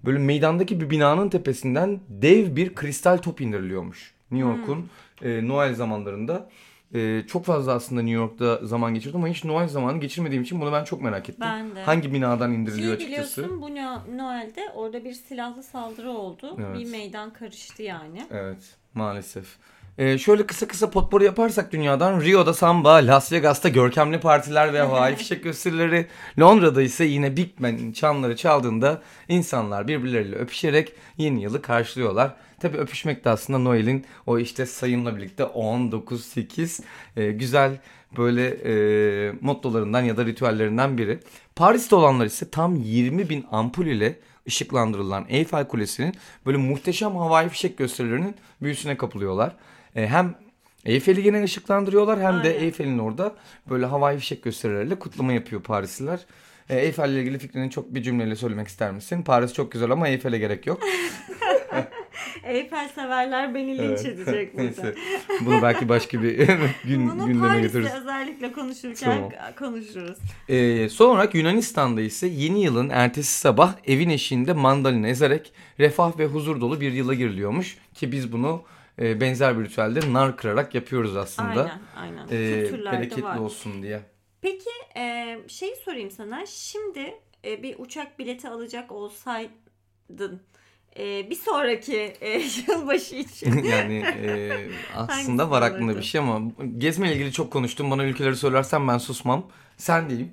[0.05, 4.15] böyle meydandaki bir binanın tepesinden dev bir kristal top indiriliyormuş.
[4.31, 4.89] New York'un
[5.23, 6.51] e, Noel zamanlarında.
[6.95, 10.73] E, çok fazla aslında New York'ta zaman geçirdim ama hiç Noel zamanı geçirmediğim için bunu
[10.73, 11.41] ben çok merak ettim.
[11.41, 11.83] Ben de.
[11.83, 13.43] Hangi binadan indiriliyor açıkçası?
[13.43, 16.57] biliyorsun bu No- Noel'de orada bir silahlı saldırı oldu.
[16.61, 16.79] Evet.
[16.79, 18.27] Bir meydan karıştı yani.
[18.31, 19.57] Evet maalesef.
[20.01, 25.17] Ee, şöyle kısa kısa potpourri yaparsak dünyadan Rio'da samba, Las Vegas'ta görkemli partiler ve havai
[25.17, 26.07] fişek gösterileri,
[26.39, 32.35] Londra'da ise yine Big Ben'in çanları çaldığında insanlar birbirleriyle öpüşerek yeni yılı karşılıyorlar.
[32.61, 36.81] Tabi öpüşmek de aslında Noel'in o işte sayımla birlikte 10, 9, 8
[37.17, 37.79] e, güzel
[38.17, 41.19] böyle e, mottolarından ya da ritüellerinden biri.
[41.57, 44.17] Paris'te olanlar ise tam 20 bin ampul ile
[44.49, 46.15] ışıklandırılan Eyfel Kulesi'nin
[46.47, 49.57] böyle muhteşem havai fişek gösterilerinin büyüsüne kapılıyorlar.
[49.97, 50.35] E, hem
[50.85, 52.61] Eyfel'i yine ışıklandırıyorlar hem de Aynen.
[52.61, 53.35] Eyfel'in orada
[53.71, 56.21] böyle havai fişek gösterileriyle kutlama yapıyor Parisliler.
[56.69, 59.23] E, Eyfel'le ilgili fikrini çok bir cümleyle söylemek ister misin?
[59.23, 60.81] Paris çok güzel ama Eyfel'e gerek yok.
[62.45, 64.07] Eyfel severler beni linç Evet.
[64.07, 64.65] edecek burada.
[64.65, 64.95] Neyse.
[65.47, 66.39] Bunu belki başka bir
[66.85, 67.91] gün, Bunu gündeme Paris'te getiririz.
[68.01, 69.31] özellikle konuşurken Tamam.
[69.59, 70.19] konuşuruz.
[70.49, 76.27] Ee, son olarak Yunanistan'da ise yeni yılın ertesi sabah evin eşiğinde mandalina ezerek refah ve
[76.27, 77.77] huzur dolu bir yıla giriliyormuş.
[77.95, 78.63] Ki biz bunu
[79.01, 81.49] e, benzer bir ritüelde nar kırarak yapıyoruz aslında.
[81.63, 82.27] Aynen aynen.
[82.31, 83.37] Ee, Kültürlerde bereketli var.
[83.39, 84.01] olsun diye.
[84.41, 86.47] Peki e, şey sorayım sana.
[86.47, 90.43] Şimdi e, bir uçak bileti alacak olsaydın
[90.99, 92.31] e, bir sonraki e,
[92.69, 93.63] yılbaşı için.
[93.65, 94.51] yani e,
[94.97, 95.99] aslında Hangisi var aklımda olurdu?
[95.99, 96.41] bir şey ama
[96.79, 97.91] gezmeyle ilgili çok konuştum.
[97.91, 99.47] Bana ülkeleri söylersen ben susmam.
[99.77, 100.33] Sen diyeyim.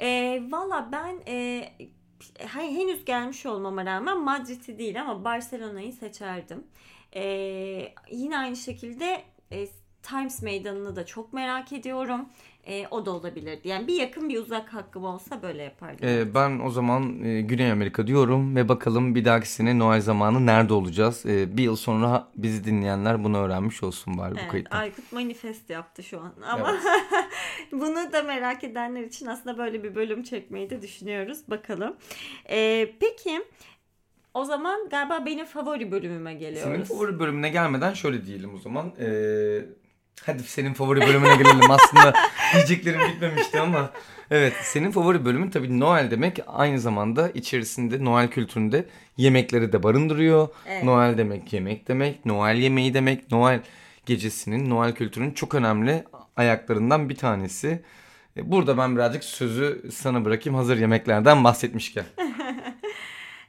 [0.00, 1.68] E, Valla ben e,
[2.38, 6.64] he- henüz gelmiş olmama rağmen Madrid'i değil ama Barcelona'yı seçerdim.
[7.14, 7.22] E,
[8.10, 9.66] yine aynı şekilde e,
[10.02, 12.28] Times Meydanı'nı da çok merak ediyorum.
[12.66, 13.68] E, o da olabilirdi.
[13.68, 16.08] Yani bir yakın bir uzak hakkım olsa böyle yapardım.
[16.08, 20.46] E, ben o zaman e, Güney Amerika diyorum ve bakalım bir dahaki sene Noel zamanı
[20.46, 21.26] nerede olacağız?
[21.26, 24.78] E, bir yıl sonra bizi dinleyenler bunu öğrenmiş olsun bari bu Evet, kayıttan.
[24.78, 26.76] Aykut manifest yaptı şu an ama
[27.72, 31.38] bunu da merak edenler için aslında böyle bir bölüm çekmeyi de düşünüyoruz.
[31.48, 31.96] Bakalım.
[32.50, 33.40] Ee, peki
[34.38, 36.72] o zaman galiba benim favori bölümüme geliyoruz.
[36.72, 38.92] Senin favori bölümüne gelmeden şöyle diyelim o zaman.
[39.00, 39.58] Ee,
[40.26, 41.70] hadi senin favori bölümüne gelelim.
[41.70, 42.12] Aslında
[42.54, 43.90] diyeceklerim bitmemişti ama.
[44.30, 48.84] Evet senin favori bölümün tabii Noel demek aynı zamanda içerisinde Noel kültüründe
[49.16, 50.48] yemekleri de barındırıyor.
[50.66, 50.84] Evet.
[50.84, 53.60] Noel demek yemek demek, Noel yemeği demek, Noel
[54.06, 56.04] gecesinin, Noel kültürünün çok önemli
[56.36, 57.82] ayaklarından bir tanesi.
[58.36, 62.04] E, Burada ben birazcık sözü sana bırakayım hazır yemeklerden bahsetmişken.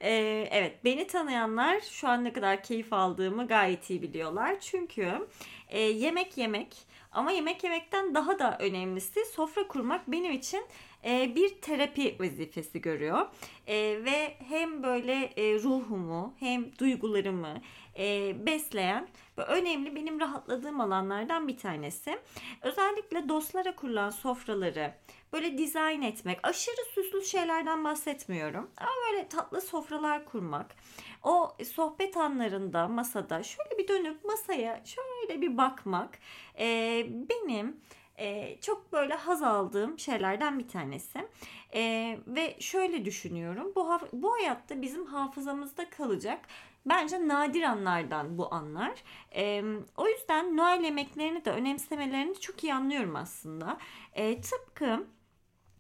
[0.02, 4.60] Ee, evet beni tanıyanlar şu an ne kadar keyif aldığımı gayet iyi biliyorlar.
[4.60, 5.28] Çünkü
[5.70, 6.76] e, yemek yemek
[7.12, 10.66] ama yemek yemekten daha da önemlisi sofra kurmak benim için
[11.06, 13.28] e, bir terapi vazifesi görüyor.
[13.68, 17.62] E, ve hem böyle e, ruhumu hem duygularımı
[18.00, 19.08] e, besleyen
[19.38, 22.20] ve önemli benim rahatladığım alanlardan bir tanesi.
[22.62, 24.94] Özellikle dostlara kurulan sofraları
[25.34, 28.72] böyle dizayn etmek, aşırı süslü şeylerden bahsetmiyorum.
[28.78, 30.76] Ama böyle tatlı sofralar kurmak.
[31.24, 36.20] O sohbet anlarında masada şöyle bir dönüp masaya şöyle bir bakmak
[36.60, 37.82] e, benim
[38.18, 41.28] e, çok böyle haz aldığım şeylerden bir tanesi.
[41.74, 43.72] E, ve şöyle düşünüyorum.
[43.76, 46.40] Bu bu hayatta bizim hafızamızda kalacak
[46.86, 49.04] bence nadir anlardan bu anlar.
[49.36, 49.64] E,
[49.98, 53.78] o yüzden Noel yemeklerini de önemsemelerini çok iyi anlıyorum aslında.
[54.14, 55.06] E, tıpkı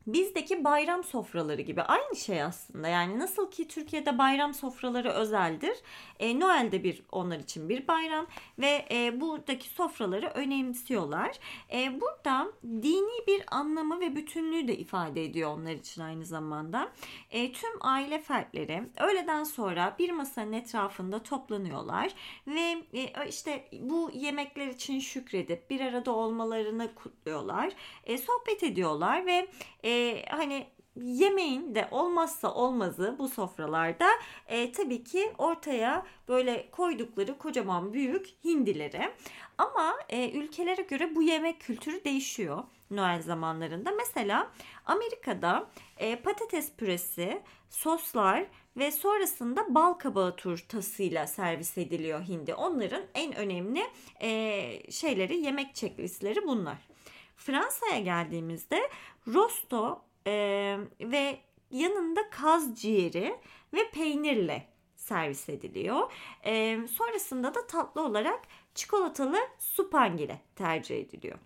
[0.07, 2.87] bizdeki bayram sofraları gibi aynı şey aslında.
[2.87, 5.77] Yani nasıl ki Türkiye'de bayram sofraları özeldir.
[6.19, 8.27] E, Noel de bir onlar için bir bayram
[8.59, 11.39] ve e, buradaki sofraları önemsiyorlar.
[11.73, 16.91] E, burada dini bir anlamı ve bütünlüğü de ifade ediyor onlar için aynı zamanda.
[17.31, 22.11] E, tüm aile fertleri öğleden sonra bir masanın etrafında toplanıyorlar
[22.47, 27.73] ve e, işte bu yemekler için şükredip bir arada olmalarını kutluyorlar.
[28.03, 29.47] E, sohbet ediyorlar ve
[29.83, 30.67] e, hani
[31.03, 34.07] yemeğin de olmazsa olmazı bu sofralarda
[34.47, 39.11] e, tabii ki ortaya böyle koydukları kocaman büyük hindileri.
[39.57, 43.91] Ama e, ülkelere göre bu yemek kültürü değişiyor Noel zamanlarında.
[43.91, 44.51] Mesela
[44.85, 48.45] Amerika'da e, patates püresi, soslar
[48.77, 52.53] ve sonrasında bal kabağı turtasıyla servis ediliyor hindi.
[52.53, 53.83] Onların en önemli
[54.21, 56.77] e, şeyleri, yemek checklistleri bunlar.
[57.35, 58.89] Fransa'ya geldiğimizde
[59.27, 61.39] rosto e, ve
[61.71, 63.35] yanında kaz ciğeri
[63.73, 66.11] ve peynirle servis ediliyor.
[66.45, 68.39] E, sonrasında da tatlı olarak
[68.75, 71.39] çikolatalı supangile tercih ediliyor.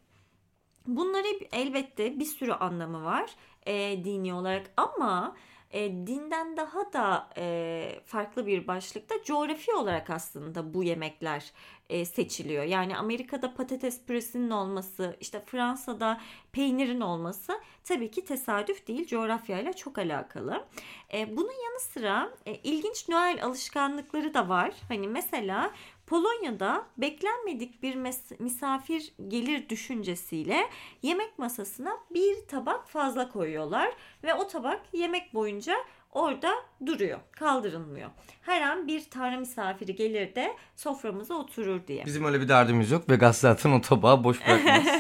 [0.88, 5.36] Bunların elbette bir sürü anlamı var e, dini olarak ama
[5.74, 11.52] e, dinden daha da e, farklı bir başlıkta coğrafi olarak aslında bu yemekler
[11.90, 12.64] e, seçiliyor.
[12.64, 19.98] Yani Amerika'da patates püresinin olması, işte Fransa'da peynirin olması tabii ki tesadüf değil, coğrafyayla çok
[19.98, 20.66] alakalı.
[21.14, 24.74] E, bunun yanı sıra e, ilginç Noel alışkanlıkları da var.
[24.88, 25.72] Hani mesela
[26.14, 27.96] Polonya'da beklenmedik bir
[28.40, 30.70] misafir gelir düşüncesiyle
[31.02, 35.76] yemek masasına bir tabak fazla koyuyorlar ve o tabak yemek boyunca
[36.12, 36.54] orada
[36.86, 38.10] duruyor, kaldırılmıyor.
[38.42, 42.06] Her an bir tanrı misafiri gelir de soframıza oturur diye.
[42.06, 43.10] Bizim öyle bir derdimiz yok.
[43.10, 44.84] Vegas zaten o tabağı boş bırakmaz.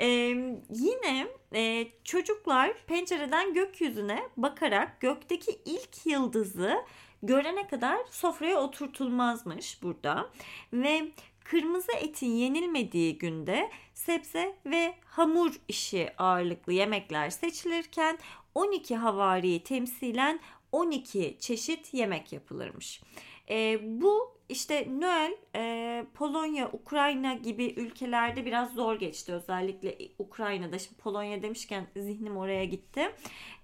[0.00, 0.06] Ee,
[0.70, 6.84] yine e, çocuklar pencereden gökyüzüne bakarak gökteki ilk yıldızı
[7.22, 10.30] görene kadar sofraya oturtulmazmış burada.
[10.72, 11.08] Ve
[11.44, 18.18] kırmızı etin yenilmediği günde sebze ve hamur işi ağırlıklı yemekler seçilirken
[18.54, 20.40] 12 havariyi temsilen
[20.72, 23.02] 12 çeşit yemek yapılırmış.
[23.50, 29.32] E, bu işte Noel e, Polonya, Ukrayna gibi ülkelerde biraz zor geçti.
[29.32, 30.78] Özellikle Ukrayna'da.
[30.78, 33.12] Şimdi Polonya demişken zihnim oraya gitti.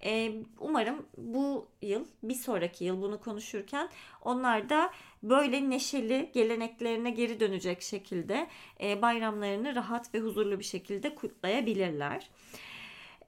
[0.03, 3.89] E, umarım bu yıl, bir sonraki yıl bunu konuşurken
[4.21, 4.91] onlar da
[5.23, 8.47] böyle neşeli geleneklerine geri dönecek şekilde
[8.81, 12.29] e, bayramlarını rahat ve huzurlu bir şekilde kutlayabilirler.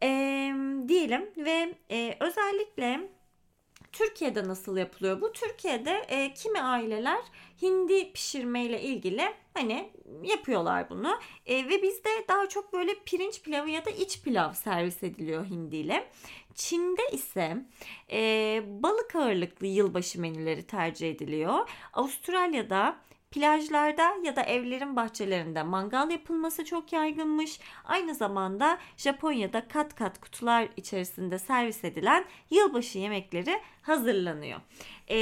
[0.03, 0.07] E,
[0.87, 3.09] diyelim ve e, özellikle
[3.91, 5.21] Türkiye'de nasıl yapılıyor?
[5.21, 7.21] Bu Türkiye'de e, kimi aileler
[7.61, 9.91] hindi pişirmeyle ilgili hani
[10.23, 11.19] yapıyorlar bunu.
[11.45, 16.09] E, ve bizde daha çok böyle pirinç pilavı ya da iç pilav servis ediliyor hindiyle.
[16.55, 17.57] Çin'de ise
[18.11, 21.69] e, balık ağırlıklı yılbaşı menüleri tercih ediliyor.
[21.93, 22.97] Avustralya'da
[23.31, 27.59] Plajlarda ya da evlerin bahçelerinde mangal yapılması çok yaygınmış.
[27.85, 34.59] Aynı zamanda Japonya'da kat kat kutular içerisinde servis edilen yılbaşı yemekleri hazırlanıyor.
[35.09, 35.17] Ee,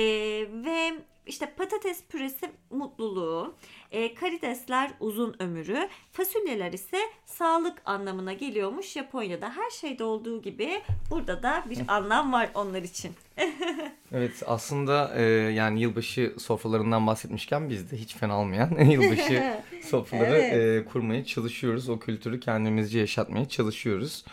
[0.51, 0.93] ve
[1.29, 3.55] işte patates püresi mutluluğu,
[3.91, 9.49] e, karidesler uzun ömürü, fasulyeler ise sağlık anlamına geliyormuş Japonya'da.
[9.49, 13.11] Her şeyde olduğu gibi burada da bir anlam var onlar için.
[14.11, 20.85] evet aslında e, yani yılbaşı sofralarından bahsetmişken biz de hiç fena olmayan yılbaşı sofraları evet.
[20.85, 21.89] e, kurmaya çalışıyoruz.
[21.89, 24.25] O kültürü kendimizce yaşatmaya çalışıyoruz.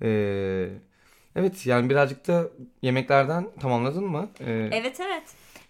[0.00, 0.72] Evet.
[1.36, 2.50] Evet yani birazcık da
[2.82, 4.28] yemeklerden tamamladın mı?
[4.40, 5.22] Ee, evet evet.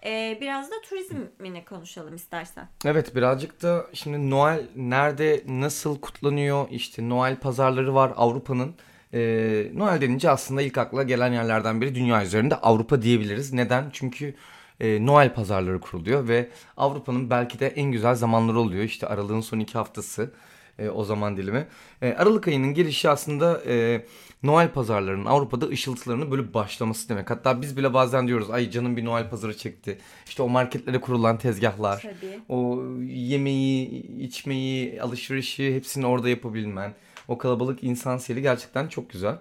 [0.05, 2.69] Ee, biraz da turizmini konuşalım istersen.
[2.85, 6.67] Evet birazcık da şimdi Noel nerede nasıl kutlanıyor?
[6.71, 8.75] İşte Noel pazarları var Avrupa'nın.
[9.15, 13.53] Ee, Noel denince aslında ilk akla gelen yerlerden biri dünya üzerinde Avrupa diyebiliriz.
[13.53, 13.91] Neden?
[13.93, 14.35] Çünkü
[14.81, 18.85] e, Noel pazarları kuruluyor ve Avrupa'nın belki de en güzel zamanları oluyor.
[18.85, 20.31] İşte aralığın son iki haftası
[20.79, 21.67] e, o zaman dilimi.
[22.03, 24.07] E, Aralık ayının gelişi aslında e,
[24.43, 27.31] Noel pazarlarının Avrupa'da ışıltılarının böyle başlaması demek.
[27.31, 29.99] Hatta biz bile bazen diyoruz ay canım bir Noel pazarı çekti.
[30.27, 32.41] İşte o marketlere kurulan tezgahlar, Tabii.
[32.49, 33.89] o yemeği,
[34.21, 36.95] içmeyi, alışverişi hepsini orada yapabilmen.
[37.29, 39.39] O kalabalık insan seli gerçekten çok güzel.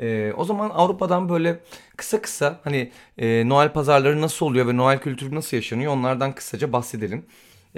[0.00, 1.60] Ee, o zaman Avrupa'dan böyle
[1.96, 6.72] kısa kısa hani e, Noel pazarları nasıl oluyor ve Noel kültürü nasıl yaşanıyor onlardan kısaca
[6.72, 7.24] bahsedelim.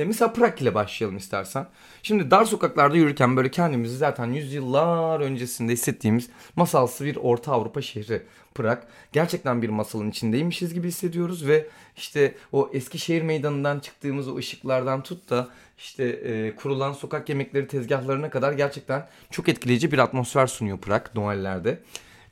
[0.00, 1.66] E, mesela Prag ile başlayalım istersen.
[2.02, 8.22] Şimdi dar sokaklarda yürürken böyle kendimizi zaten yüzyıllar öncesinde hissettiğimiz masalsı bir Orta Avrupa şehri
[8.54, 8.78] Prag.
[9.12, 15.02] Gerçekten bir masalın içindeymişiz gibi hissediyoruz ve işte o eski şehir meydanından çıktığımız o ışıklardan
[15.02, 20.78] tut da işte e, kurulan sokak yemekleri tezgahlarına kadar gerçekten çok etkileyici bir atmosfer sunuyor
[20.78, 21.78] Prag Noel'lerde.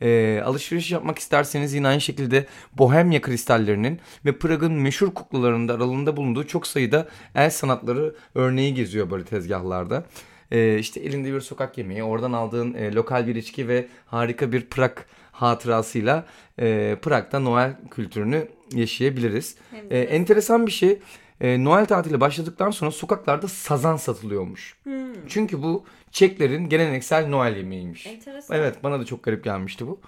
[0.03, 2.47] E, alışveriş yapmak isterseniz yine aynı şekilde
[2.79, 9.25] Bohemya kristallerinin ve Prag'ın meşhur kuklalarında aralığında bulunduğu çok sayıda el sanatları örneği geziyor böyle
[9.25, 10.05] tezgahlarda.
[10.51, 14.67] E, işte elinde bir sokak yemeği, oradan aldığın e, lokal bir içki ve harika bir
[14.67, 14.93] Prag
[15.33, 16.27] hatırasıyla
[16.61, 19.57] e, Prag'da Noel kültürünü yaşayabiliriz.
[19.91, 20.99] E, enteresan bir şey
[21.41, 24.77] e, Noel tatili başladıktan sonra sokaklarda sazan satılıyormuş.
[24.83, 25.29] Hmm.
[25.29, 28.07] Çünkü bu Çeklerin geleneksel Noel yemeğiymiş.
[28.07, 28.57] Enteresan.
[28.57, 30.01] Evet bana da çok garip gelmişti bu.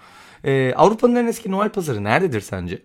[0.43, 2.81] E, Avrupa'nın en eski Noel pazarı nerededir sence?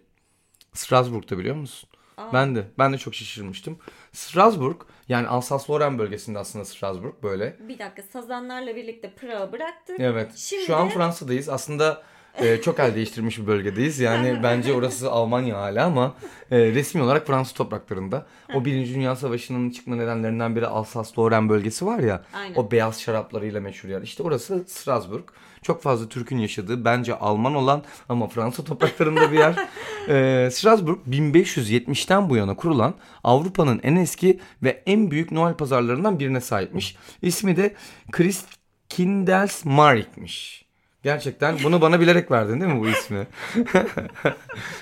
[0.73, 1.89] Strasbourg'da biliyor musun?
[2.17, 2.33] Aa.
[2.33, 2.65] Ben de.
[2.79, 3.79] Ben de çok şaşırmıştım.
[4.13, 7.57] Strasbourg yani Alsace-Lorraine bölgesinde aslında Strasbourg böyle.
[7.69, 10.01] Bir dakika sazanlarla birlikte Prag'ı bıraktık.
[10.01, 10.37] Evet.
[10.37, 11.49] Şimdi Şu an Fransa'dayız.
[11.49, 12.03] Aslında
[12.39, 13.99] e, çok el değiştirmiş bir bölgedeyiz.
[13.99, 16.15] Yani bence orası Almanya hala ama
[16.51, 18.27] e, resmi olarak Fransız topraklarında.
[18.55, 22.25] O Birinci Dünya Savaşı'nın çıkma nedenlerinden biri Alsace-Lorraine bölgesi var ya.
[22.35, 22.55] Aynen.
[22.55, 24.03] O beyaz şaraplarıyla meşhur yer.
[24.03, 25.25] İşte orası Strasbourg.
[25.63, 29.69] Çok fazla Türk'ün yaşadığı bence Alman olan ama Fransa topraklarında bir yer.
[30.09, 32.95] e, Strasbourg 1570'ten bu yana kurulan
[33.25, 36.97] Avrupa'nın en eski ve en büyük Noel pazarlarından birine sahipmiş.
[37.23, 37.75] İsmi de
[38.13, 40.66] Christkindlesmarkt'miş.
[41.03, 43.27] Gerçekten bunu bana bilerek verdin değil mi bu ismi?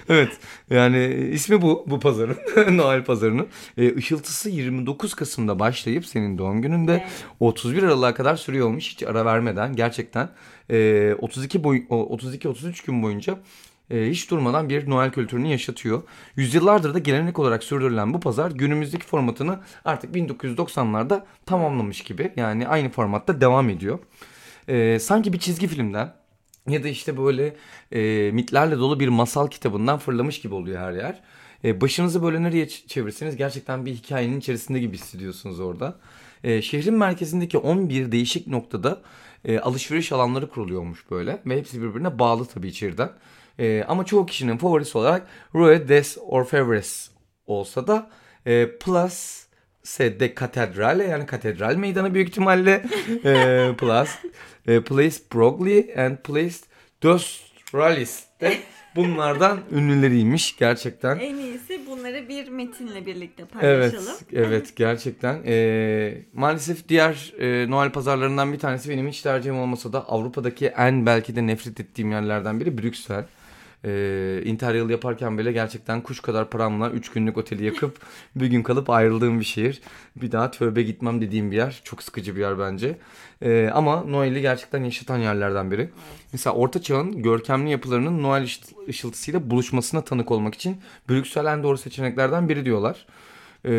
[0.09, 0.39] evet
[0.71, 2.37] yani ismi bu bu pazarın
[2.79, 3.47] Noel pazarının.
[3.79, 7.25] E, ışıltısı 29 Kasım'da başlayıp senin doğum gününde evet.
[7.41, 10.29] 31 Aralık'a kadar sürüyormuş hiç ara vermeden gerçekten
[10.71, 13.39] e, 32 boy 32 33 gün boyunca
[13.91, 16.03] e, hiç durmadan bir Noel kültürünü yaşatıyor.
[16.37, 22.33] Yüzyıllardır da gelenek olarak sürdürülen bu pazar günümüzdeki formatını artık 1990'larda tamamlamış gibi.
[22.37, 23.99] Yani aynı formatta devam ediyor
[24.69, 26.15] e, sanki bir çizgi filmden
[26.69, 27.57] ya da işte böyle
[27.93, 31.21] e, mitlerle dolu bir masal kitabından fırlamış gibi oluyor her yer.
[31.65, 35.97] E, başınızı böyle nereye çevirseniz gerçekten bir hikayenin içerisinde gibi hissediyorsunuz orada.
[36.45, 39.01] E, şehrin merkezindeki 11 değişik noktada
[39.45, 43.11] e, alışveriş alanları kuruluyormuş böyle ve hepsi birbirine bağlı tabii içeriden.
[43.59, 47.11] E, ama çoğu kişinin favorisi olarak Rue des Orfevres
[47.47, 48.11] olsa da
[48.47, 49.44] e, Plus
[49.99, 52.71] de Katedrale yani katedral meydanı büyük ihtimalle
[53.25, 54.11] e, plus
[54.67, 56.57] e, Place Broglie and Place
[57.03, 58.57] Dostralis de
[58.97, 61.19] bunlardan ünlüleriymiş gerçekten.
[61.19, 64.05] En iyisi bunları bir metinle birlikte paylaşalım.
[64.33, 65.43] Evet, evet gerçekten.
[65.47, 71.07] E, maalesef diğer e, Noel pazarlarından bir tanesi benim hiç tercihim olmasa da Avrupa'daki en
[71.07, 73.25] belki de nefret ettiğim yerlerden biri Brüksel.
[73.85, 77.99] E, Interrail yaparken bile gerçekten kuş kadar paramla 3 günlük oteli yakıp
[78.37, 79.81] bir gün kalıp ayrıldığım bir şehir.
[80.17, 81.81] Bir daha tövbe gitmem dediğim bir yer.
[81.85, 82.99] Çok sıkıcı bir yer bence.
[83.43, 85.89] E, ama Noel'i gerçekten yaşatan yerlerden biri.
[86.33, 90.77] Mesela Orta Çağ'ın görkemli yapılarının Noel ışılt- ışıltısıyla buluşmasına tanık olmak için
[91.11, 93.07] Brüksel en doğru seçeneklerden biri diyorlar.
[93.65, 93.73] E,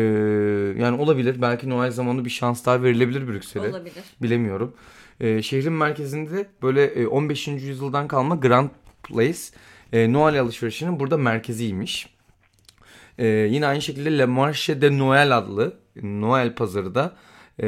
[0.78, 1.42] yani olabilir.
[1.42, 3.68] Belki Noel zamanı bir şans daha verilebilir Brüksel'e.
[3.68, 4.04] Olabilir.
[4.22, 4.74] Bilemiyorum.
[5.20, 7.48] Ee, şehrin merkezinde böyle e, 15.
[7.48, 8.70] yüzyıldan kalma Grand
[9.02, 9.38] Place
[9.92, 12.16] e, Noel alışverişinin burada merkeziymiş.
[13.18, 17.16] Ee, yine aynı şekilde Le Marché de Noël adlı Noel pazarı da
[17.62, 17.66] e,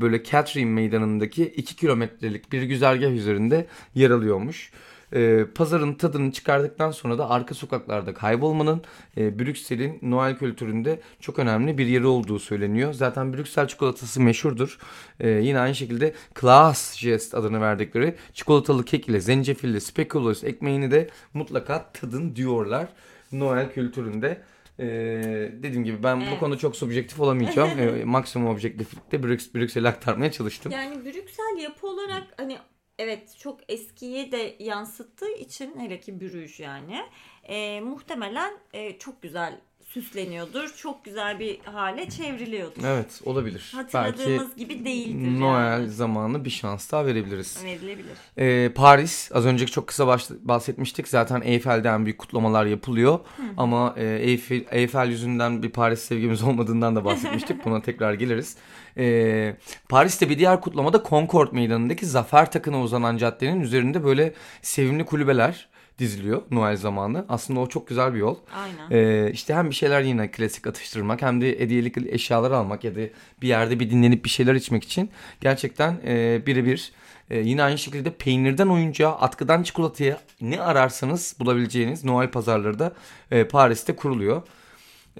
[0.00, 4.72] böyle Catherine meydanındaki 2 kilometrelik bir güzergah üzerinde yer alıyormuş.
[5.12, 8.82] E, pazarın tadını çıkardıktan sonra da arka sokaklarda kaybolmanın
[9.16, 12.92] e, Brüksel'in Noel kültüründe çok önemli bir yeri olduğu söyleniyor.
[12.92, 14.78] Zaten Brüksel çikolatası meşhurdur.
[15.20, 21.08] E, yine aynı şekilde Klaas Jest adını verdikleri çikolatalı kek ile zencefilli speculoos ekmeğini de
[21.34, 22.88] mutlaka tadın diyorlar
[23.32, 24.42] Noel kültüründe.
[24.80, 26.40] Ee, dediğim gibi ben bu Evet.
[26.40, 27.70] konuda çok subjektif olamayacağım.
[27.78, 30.72] Ee, maksimum objektiflikte Brüks, Brüksel'i aktarmaya çalıştım.
[30.72, 32.58] Yani Brüksel yapı olarak hani
[32.98, 37.00] evet çok eskiye de yansıttığı için hele ki Brüj yani
[37.44, 39.60] e, muhtemelen e, çok güzel
[40.02, 40.68] süsleniyordur.
[40.76, 42.82] Çok güzel bir hale çevriliyordur.
[42.84, 43.72] Evet olabilir.
[43.74, 45.90] Hatırladığımız gibi değildir Belki Noel yani.
[45.90, 47.64] zamanı bir şans daha verebiliriz.
[47.64, 48.12] Verilebilir.
[48.38, 51.08] Ee, Paris az önce çok kısa bahsetmiştik.
[51.08, 53.18] Zaten Eyfel'den büyük kutlamalar yapılıyor.
[53.56, 57.64] Ama e, Eyfel, Eyfel yüzünden bir Paris sevgimiz olmadığından da bahsetmiştik.
[57.64, 58.56] Buna tekrar geliriz.
[58.96, 59.56] Ee,
[59.88, 65.68] Paris'te bir diğer kutlama da Concorde Meydanı'ndaki Zafer Takı'na uzanan caddenin üzerinde böyle sevimli kulübeler
[65.98, 67.24] diziliyor Noel zamanı.
[67.28, 68.36] Aslında o çok güzel bir yol.
[68.54, 68.90] Aynen.
[68.90, 73.00] Ee, işte hem bir şeyler yine klasik atıştırmak hem de hediyelik eşyalar almak ya da
[73.42, 76.92] bir yerde bir dinlenip bir şeyler içmek için gerçekten e, birebir.
[77.30, 82.92] E, yine aynı şekilde peynirden oyuncağa, atkıdan çikolataya ne ararsanız bulabileceğiniz Noel pazarları da
[83.30, 84.42] e, Paris'te kuruluyor.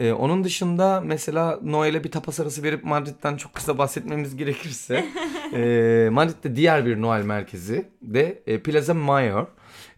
[0.01, 5.05] E, onun dışında mesela Noel'e bir tapas arası verip Madrid'den çok kısa bahsetmemiz gerekirse
[5.53, 9.47] e, Madrid'de diğer bir Noel merkezi de e, Plaza Mayor.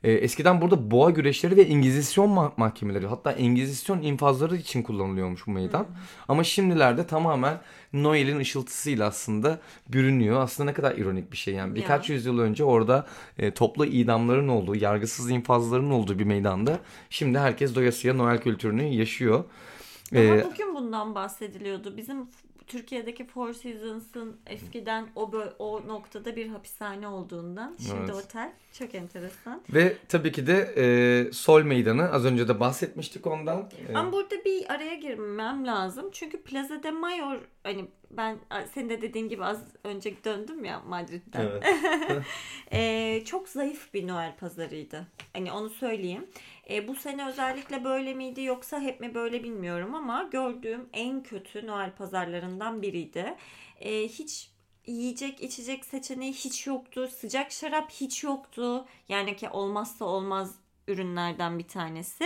[0.04, 5.50] E, eskiden burada boğa güreşleri ve Engizisyon ma- mahkemeleri hatta Engizisyon infazları için kullanılıyormuş bu
[5.50, 5.86] meydan.
[6.28, 7.60] Ama şimdilerde tamamen
[7.92, 10.40] Noel'in ışıltısıyla aslında bürünüyor.
[10.40, 11.74] Aslında ne kadar ironik bir şey yani.
[11.74, 13.06] Birkaç yüzyıl önce orada
[13.38, 16.78] e, toplu idamların olduğu, yargısız infazların olduğu bir meydanda
[17.10, 19.44] şimdi herkes doyasıya Noel kültürünü yaşıyor.
[20.14, 21.96] Daha E, bugün bundan bahsediliyordu.
[21.96, 22.16] Bizim
[22.70, 28.24] Türkiye'deki Four Seasons'ın eskiden o o noktada bir hapishane olduğundan şimdi Evet.
[28.24, 28.52] otel.
[28.72, 29.62] Çok enteresan.
[29.70, 33.70] Ve tabii ki de e, Sol Meydanı az önce de bahsetmiştik ondan.
[33.94, 36.08] Ama burada bir araya girmem lazım.
[36.12, 38.38] Çünkü Plaza de Mayor hani ben
[38.74, 41.50] senin de dediğin gibi az önce döndüm ya Madrid'den.
[42.08, 42.24] evet.
[42.72, 45.06] Ee, çok zayıf bir Noel pazarıydı.
[45.32, 46.26] Hani onu söyleyeyim.
[46.70, 51.66] Ee, bu sene özellikle böyle miydi yoksa hep mi böyle bilmiyorum ama gördüğüm en kötü
[51.66, 53.36] Noel pazarlarından biriydi.
[53.80, 54.50] Ee, hiç
[54.86, 57.08] yiyecek içecek seçeneği hiç yoktu.
[57.08, 58.86] Sıcak şarap hiç yoktu.
[59.08, 60.58] Yani ki olmazsa olmaz
[60.88, 62.24] ürünlerden bir tanesi.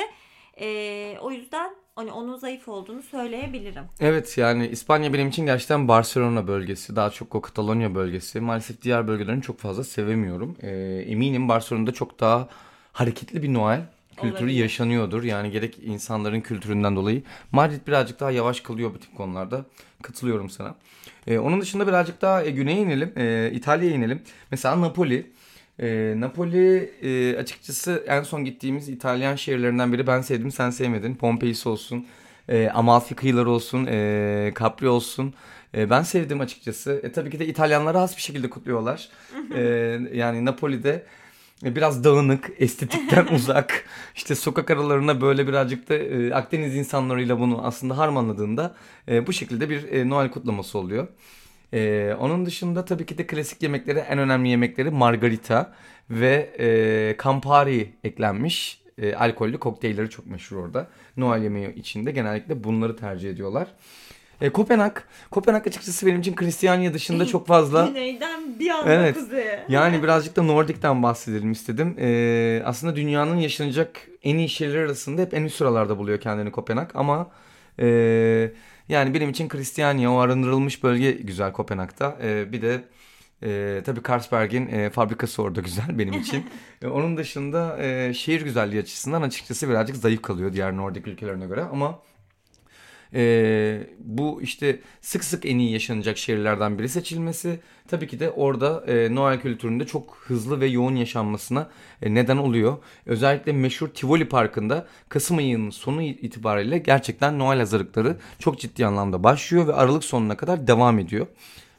[0.60, 3.84] Ee, o yüzden hani onun zayıf olduğunu söyleyebilirim.
[4.00, 6.96] Evet yani İspanya benim için gerçekten Barcelona bölgesi.
[6.96, 8.40] Daha çok o Katalonya bölgesi.
[8.40, 10.56] Maalesef diğer bölgelerini çok fazla sevemiyorum.
[10.62, 10.70] E,
[11.08, 12.48] eminim Barcelona'da çok daha
[12.92, 13.82] hareketli bir Noel
[14.16, 14.62] kültürü Olabilir.
[14.62, 15.22] yaşanıyordur.
[15.22, 17.22] Yani gerek insanların kültüründen dolayı.
[17.52, 19.64] Madrid birazcık daha yavaş kalıyor bu tip konularda.
[20.02, 20.74] Katılıyorum sana.
[21.26, 23.12] E, onun dışında birazcık daha e, güneye inelim.
[23.16, 24.22] E, İtalya'ya inelim.
[24.50, 25.32] Mesela Napoli.
[25.80, 30.06] E, Napoli e, açıkçası en son gittiğimiz İtalyan şehirlerinden biri.
[30.06, 31.14] Ben sevdim sen sevmedin.
[31.14, 32.06] Pompei'si olsun.
[32.48, 33.86] E, Amalfi kıyıları olsun.
[33.86, 35.34] E, Capri olsun.
[35.76, 37.00] E, ben sevdim açıkçası.
[37.02, 39.08] E, tabii ki de İtalyanlara has bir şekilde kutluyorlar.
[39.54, 39.60] E,
[40.12, 41.06] yani Napoli'de
[41.64, 43.84] e, biraz dağınık, estetikten uzak.
[44.14, 48.74] İşte sokak aralarına böyle birazcık da e, Akdeniz insanlarıyla bunu aslında harmanladığında
[49.08, 51.08] e, bu şekilde bir e, Noel kutlaması oluyor.
[51.74, 55.72] E, onun dışında tabii ki de klasik yemekleri, en önemli yemekleri margarita
[56.10, 58.80] ve e, Campari eklenmiş.
[58.98, 60.86] E, alkollü kokteylleri çok meşhur orada.
[61.16, 63.68] Noel yemeği içinde genellikle bunları tercih ediyorlar.
[64.40, 64.96] E, Kopenhag.
[65.30, 67.86] Kopenhag açıkçası benim için Kristiyanya dışında çok fazla...
[67.88, 69.14] Güneyden bir anda Evet.
[69.14, 69.64] kuzeye.
[69.68, 71.96] Yani birazcık da Nordic'ten bahsedelim istedim.
[71.98, 76.90] Ee, aslında dünyanın yaşanacak en iyi şehirler arasında hep en üst sıralarda buluyor kendini Kopenhag.
[76.94, 77.30] Ama
[77.80, 78.50] e,
[78.88, 82.18] yani benim için Kristiyanya o arındırılmış bölge güzel Kopenhag'da.
[82.22, 82.84] Ee, bir de
[83.42, 86.46] e, tabii Carlsberg'in e, fabrikası orada güzel benim için.
[86.82, 91.62] E, onun dışında e, şehir güzelliği açısından açıkçası birazcık zayıf kalıyor diğer Nordik ülkelerine göre.
[91.62, 91.98] Ama
[93.14, 98.84] e, bu işte sık sık en iyi yaşanacak şehirlerden biri seçilmesi tabii ki de orada
[98.86, 101.70] e, Noel kültüründe çok hızlı ve yoğun yaşanmasına
[102.02, 102.78] e, neden oluyor.
[103.06, 109.66] Özellikle meşhur Tivoli Parkı'nda Kasım ayının sonu itibariyle gerçekten Noel hazırlıkları çok ciddi anlamda başlıyor
[109.66, 111.26] ve Aralık sonuna kadar devam ediyor.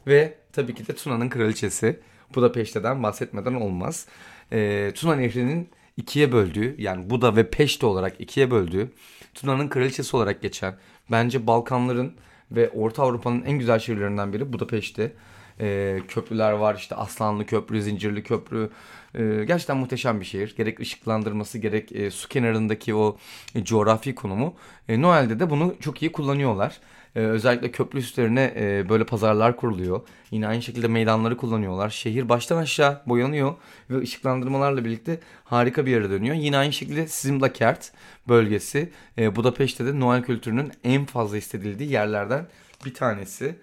[0.06, 2.00] Ve tabii ki de Tuna'nın kraliçesi
[2.34, 4.06] Budapeşte'den bahsetmeden olmaz.
[4.52, 8.92] E, Tuna Nehri'nin ikiye böldüğü yani Buda ve Peşte olarak ikiye böldüğü
[9.34, 10.74] Tuna'nın kraliçesi olarak geçen
[11.10, 12.12] bence Balkanların
[12.50, 15.12] ve Orta Avrupa'nın en güzel şehirlerinden biri Budapeşte.
[15.60, 18.70] E, köprüler var işte Aslanlı Köprü, Zincirli Köprü.
[19.14, 20.54] E, gerçekten muhteşem bir şehir.
[20.56, 23.16] Gerek ışıklandırması gerek e, su kenarındaki o
[23.54, 24.54] e, coğrafi konumu.
[24.88, 26.80] E, Noel'de de bunu çok iyi kullanıyorlar.
[27.16, 30.00] Ee, özellikle köprü üstlerine e, böyle pazarlar kuruluyor.
[30.30, 31.90] Yine aynı şekilde meydanları kullanıyorlar.
[31.90, 33.54] Şehir baştan aşağı boyanıyor
[33.90, 36.34] ve ışıklandırmalarla birlikte harika bir yere dönüyor.
[36.34, 37.92] Yine aynı şekilde Simlakert
[38.28, 42.46] bölgesi e, Budapeşte de Noel kültürünün en fazla hissedildiği yerlerden
[42.84, 43.56] bir tanesi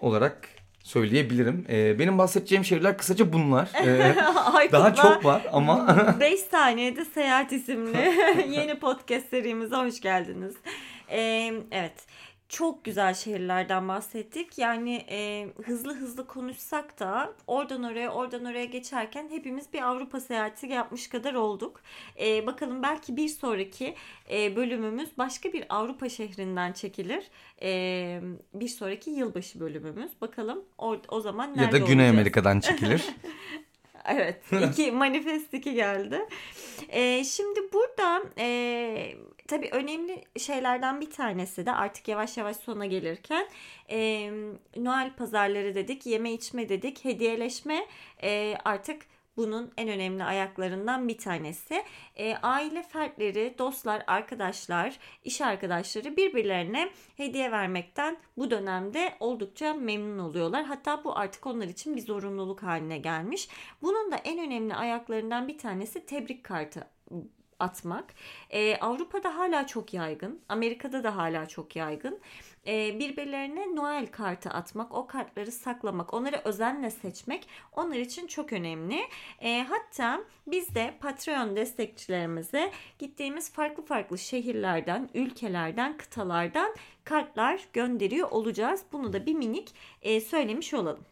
[0.00, 0.48] olarak
[0.82, 1.66] söyleyebilirim.
[1.68, 3.70] Ee, benim bahsedeceğim şehirler kısaca bunlar.
[3.86, 5.96] Ee, daha çok var ama...
[6.20, 8.14] 5 saniyede Seyahat isimli
[8.50, 10.54] yeni podcast serimize hoş geldiniz.
[11.10, 12.06] Ee, evet
[12.48, 14.58] çok güzel şehirlerden bahsettik.
[14.58, 20.66] Yani e, hızlı hızlı konuşsak da oradan oraya oradan oraya geçerken hepimiz bir Avrupa seyahati
[20.66, 21.80] yapmış kadar olduk.
[22.20, 23.94] E, bakalım belki bir sonraki
[24.30, 27.24] e, bölümümüz başka bir Avrupa şehrinden çekilir.
[27.62, 28.20] E,
[28.54, 30.20] bir sonraki yılbaşı bölümümüz.
[30.20, 32.14] Bakalım o, o zaman nerede Ya da Güney olacağız?
[32.14, 33.04] Amerika'dan çekilir.
[34.08, 34.42] Evet.
[34.70, 36.20] iki manifest iki geldi.
[36.88, 39.14] Ee, şimdi burada e,
[39.48, 43.48] tabii önemli şeylerden bir tanesi de artık yavaş yavaş sona gelirken
[43.90, 44.30] e,
[44.76, 47.86] Noel pazarları dedik, yeme içme dedik, hediyeleşme
[48.22, 49.02] e, artık
[49.36, 51.84] bunun en önemli ayaklarından bir tanesi.
[52.16, 60.64] E, aile fertleri, dostlar, arkadaşlar, iş arkadaşları birbirlerine hediye vermekten bu dönemde oldukça memnun oluyorlar.
[60.64, 63.48] Hatta bu artık onlar için bir zorunluluk haline gelmiş.
[63.82, 66.88] Bunun da en önemli ayaklarından bir tanesi tebrik kartı
[67.60, 68.14] atmak.
[68.50, 70.40] Ee, Avrupa'da hala çok yaygın.
[70.48, 72.20] Amerika'da da hala çok yaygın.
[72.66, 79.00] Ee, birbirlerine Noel kartı atmak, o kartları saklamak, onları özenle seçmek onlar için çok önemli.
[79.40, 88.82] Ee, hatta biz de Patreon destekçilerimize gittiğimiz farklı farklı şehirlerden, ülkelerden, kıtalardan kartlar gönderiyor olacağız.
[88.92, 91.04] Bunu da bir minik e, söylemiş olalım.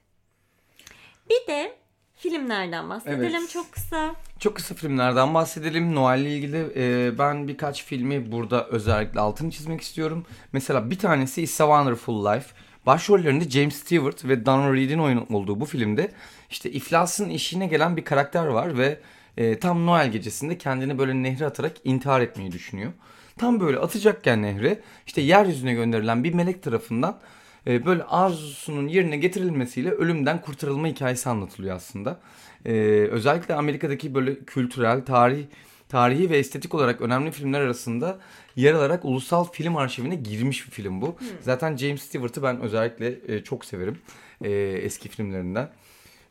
[1.31, 1.84] Bir de
[2.17, 3.51] filmlerden bahsedelim Evet.
[3.51, 4.15] çok kısa.
[4.39, 5.95] Çok kısa filmlerden bahsedelim.
[5.95, 10.27] Noel ile ilgili e, ben birkaç filmi burada özellikle altını çizmek istiyorum.
[10.53, 12.47] Mesela bir tanesi It's a Wonderful Life.
[12.87, 16.13] Başrollerinde James Stewart ve Donna Reed'in oyun olduğu bu filmde
[16.51, 19.01] işte iflasın işine gelen bir karakter var ve
[19.37, 22.93] e, tam Noel gecesinde kendini böyle nehre atarak intihar etmeyi düşünüyor.
[23.39, 27.19] Tam böyle atacakken nehre işte yeryüzüne gönderilen bir melek tarafından
[27.67, 32.21] e, böyle arzusunun yerine getirilmesiyle ölümden kurtarılma hikayesi anlatılıyor aslında.
[32.67, 32.73] E,
[33.11, 35.45] özellikle Amerika'daki böyle kültürel, tarih,
[35.89, 38.19] tarihi ve estetik olarak önemli filmler arasında
[38.57, 41.17] yer alarak ulusal film arşivine girmiş bir film bu.
[41.41, 43.99] Zaten James Stewart'ı ben özellikle e, çok severim
[44.45, 44.51] e,
[44.83, 45.71] eski filmlerinden.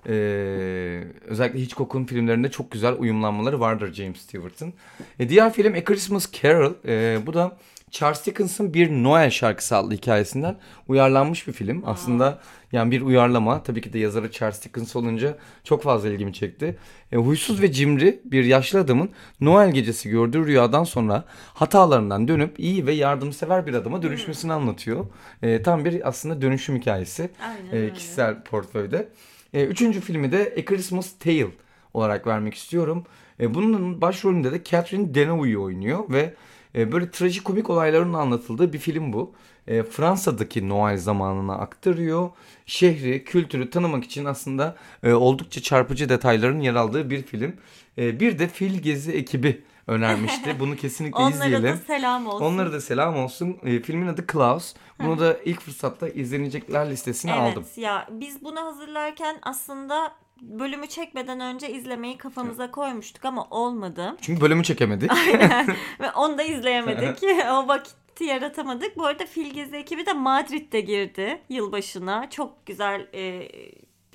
[0.08, 4.74] Ee, özellikle Hitchcock'un filmlerinde çok güzel uyumlanmaları vardır James Stewart'ın.
[5.20, 6.74] E, diğer film A Christmas Carol.
[6.88, 7.58] E, bu da
[7.94, 10.56] Charles Dickens'ın bir Noel şarkısı adlı hikayesinden
[10.88, 11.84] uyarlanmış bir film.
[11.86, 12.40] Aslında
[12.72, 13.64] yani bir uyarlama.
[13.64, 16.78] Tabii ki de yazarı Charles Dickens olunca çok fazla ilgimi çekti.
[17.12, 19.10] E, huysuz ve cimri bir yaşlı adamın
[19.42, 21.24] Noel gecesi gördüğü rüyadan sonra
[21.54, 25.06] hatalarından dönüp iyi ve yardımsever bir adama dönüşmesini anlatıyor.
[25.42, 27.30] E, tam bir aslında dönüşüm hikayesi.
[27.48, 27.94] Aynen E, öyle.
[27.94, 29.10] kişisel portföyde.
[29.54, 31.48] E, üçüncü filmi de A Christmas Tale
[31.94, 33.06] olarak vermek istiyorum.
[33.40, 36.34] E, bunun başrolünde de Catherine Deneuve oynuyor ve
[36.76, 39.34] e, böyle trajikomik olayların anlatıldığı bir film bu.
[39.68, 42.30] E, Fransa'daki Noel zamanına aktarıyor.
[42.66, 47.56] Şehri, kültürü tanımak için aslında e, oldukça çarpıcı detayların yer aldığı bir film.
[47.98, 50.56] E, bir de Fil Gezi ekibi önermişti.
[50.60, 51.64] Bunu kesinlikle Onlara izleyelim.
[51.64, 52.46] da selam olsun.
[52.46, 53.58] Onlara da selam olsun.
[53.64, 54.74] E, filmin adı Klaus.
[55.00, 57.66] Bunu da ilk fırsatta izlenecekler listesine evet, aldım.
[57.76, 60.12] ya biz bunu hazırlarken aslında
[60.50, 64.16] bölümü çekmeden önce izlemeyi kafamıza koymuştuk ama olmadı.
[64.22, 65.12] Çünkü bölümü çekemedik.
[66.00, 67.24] Ve onu da izleyemedik.
[67.52, 68.98] o vakti yaratamadık.
[68.98, 72.30] Bu arada Filgezi ekibi de Madrid'de girdi yılbaşına.
[72.30, 73.50] Çok güzel e,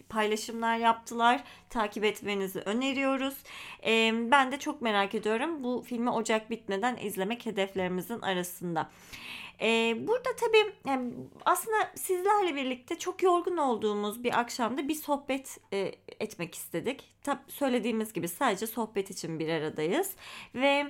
[0.08, 1.44] paylaşımlar yaptılar.
[1.70, 3.34] Takip etmenizi öneriyoruz.
[3.86, 5.64] E, ben de çok merak ediyorum.
[5.64, 8.90] Bu filmi Ocak bitmeden izlemek hedeflerimizin arasında.
[9.60, 15.92] E, burada tabii yani aslında sizlerle birlikte çok yorgun olduğumuz bir akşamda bir sohbet e,
[16.20, 17.04] etmek istedik.
[17.22, 20.16] Tab söylediğimiz gibi sadece sohbet için bir aradayız
[20.54, 20.86] ve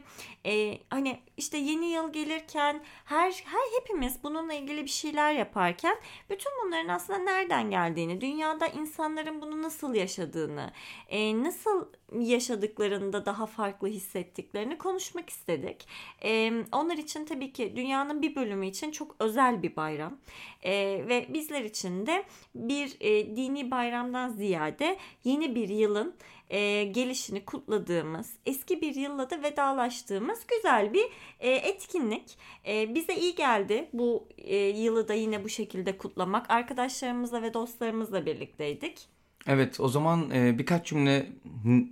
[0.46, 5.96] e, hani işte yeni yıl gelirken her her hepimiz bununla ilgili bir şeyler yaparken
[6.30, 10.72] bütün bunların aslında nereden geldiğini, dünyada insanların bunu nasıl yaşadığını,
[11.08, 11.86] e, nasıl
[12.20, 15.86] yaşadıklarında daha farklı hissettiklerini konuşmak istedik.
[16.24, 20.18] E, onlar için tabii ki dünyanın bir bölümü için çok özel bir bayram
[20.62, 20.72] e,
[21.08, 26.14] ve bizler için de bir e, dini bayramdan ziyade yeni bir yılın
[26.50, 31.04] e, gelişini kutladığımız, eski bir yılla da vedalaştığımız güzel bir
[31.40, 32.38] e, etkinlik.
[32.66, 36.50] E, bize iyi geldi bu e, yılı da yine bu şekilde kutlamak.
[36.50, 39.17] Arkadaşlarımızla ve dostlarımızla birlikteydik.
[39.48, 41.26] Evet o zaman e, birkaç cümle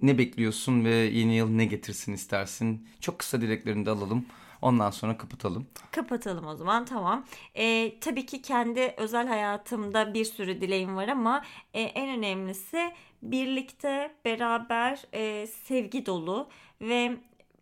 [0.03, 2.89] ne bekliyorsun ve yeni yıl ne getirsin istersin?
[3.01, 4.27] Çok kısa dileklerini de alalım.
[4.63, 5.67] Ondan sonra kapatalım.
[5.91, 7.25] Kapatalım o zaman tamam.
[7.55, 11.45] Ee, tabii ki kendi özel hayatımda bir sürü dileğim var ama
[11.75, 12.93] e, en önemlisi
[13.23, 16.49] birlikte beraber e, sevgi dolu
[16.81, 17.17] ve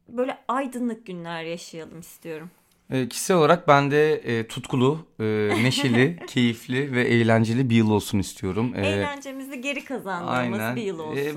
[0.08, 2.50] böyle aydınlık günler yaşayalım istiyorum.
[2.90, 5.24] E, kişisel olarak ben de e, tutkulu, e,
[5.62, 8.72] neşeli, keyifli ve eğlenceli bir yıl olsun istiyorum.
[8.76, 10.76] E, Eğlencemizi geri kazandığımız aynen.
[10.76, 11.18] bir yıl olsun.
[11.18, 11.32] E,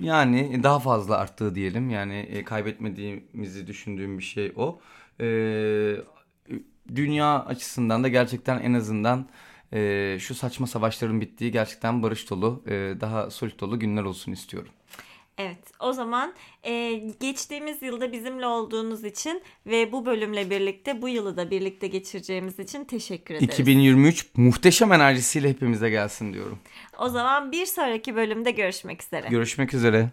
[0.00, 1.90] yani daha fazla arttığı diyelim.
[1.90, 4.80] Yani e, kaybetmediğimizi düşündüğüm bir şey o.
[5.20, 5.26] E,
[6.94, 9.28] dünya açısından da gerçekten en azından
[9.72, 12.70] e, şu saçma savaşların bittiği gerçekten barış dolu, e,
[13.00, 14.72] daha sulh dolu günler olsun istiyorum.
[15.38, 21.36] Evet o zaman e, geçtiğimiz yılda bizimle olduğunuz için ve bu bölümle birlikte bu yılı
[21.36, 23.48] da birlikte geçireceğimiz için teşekkür ederiz.
[23.48, 26.58] 2023 muhteşem enerjisiyle hepimize gelsin diyorum.
[26.98, 29.28] O zaman bir sonraki bölümde görüşmek üzere.
[29.28, 30.10] Görüşmek üzere.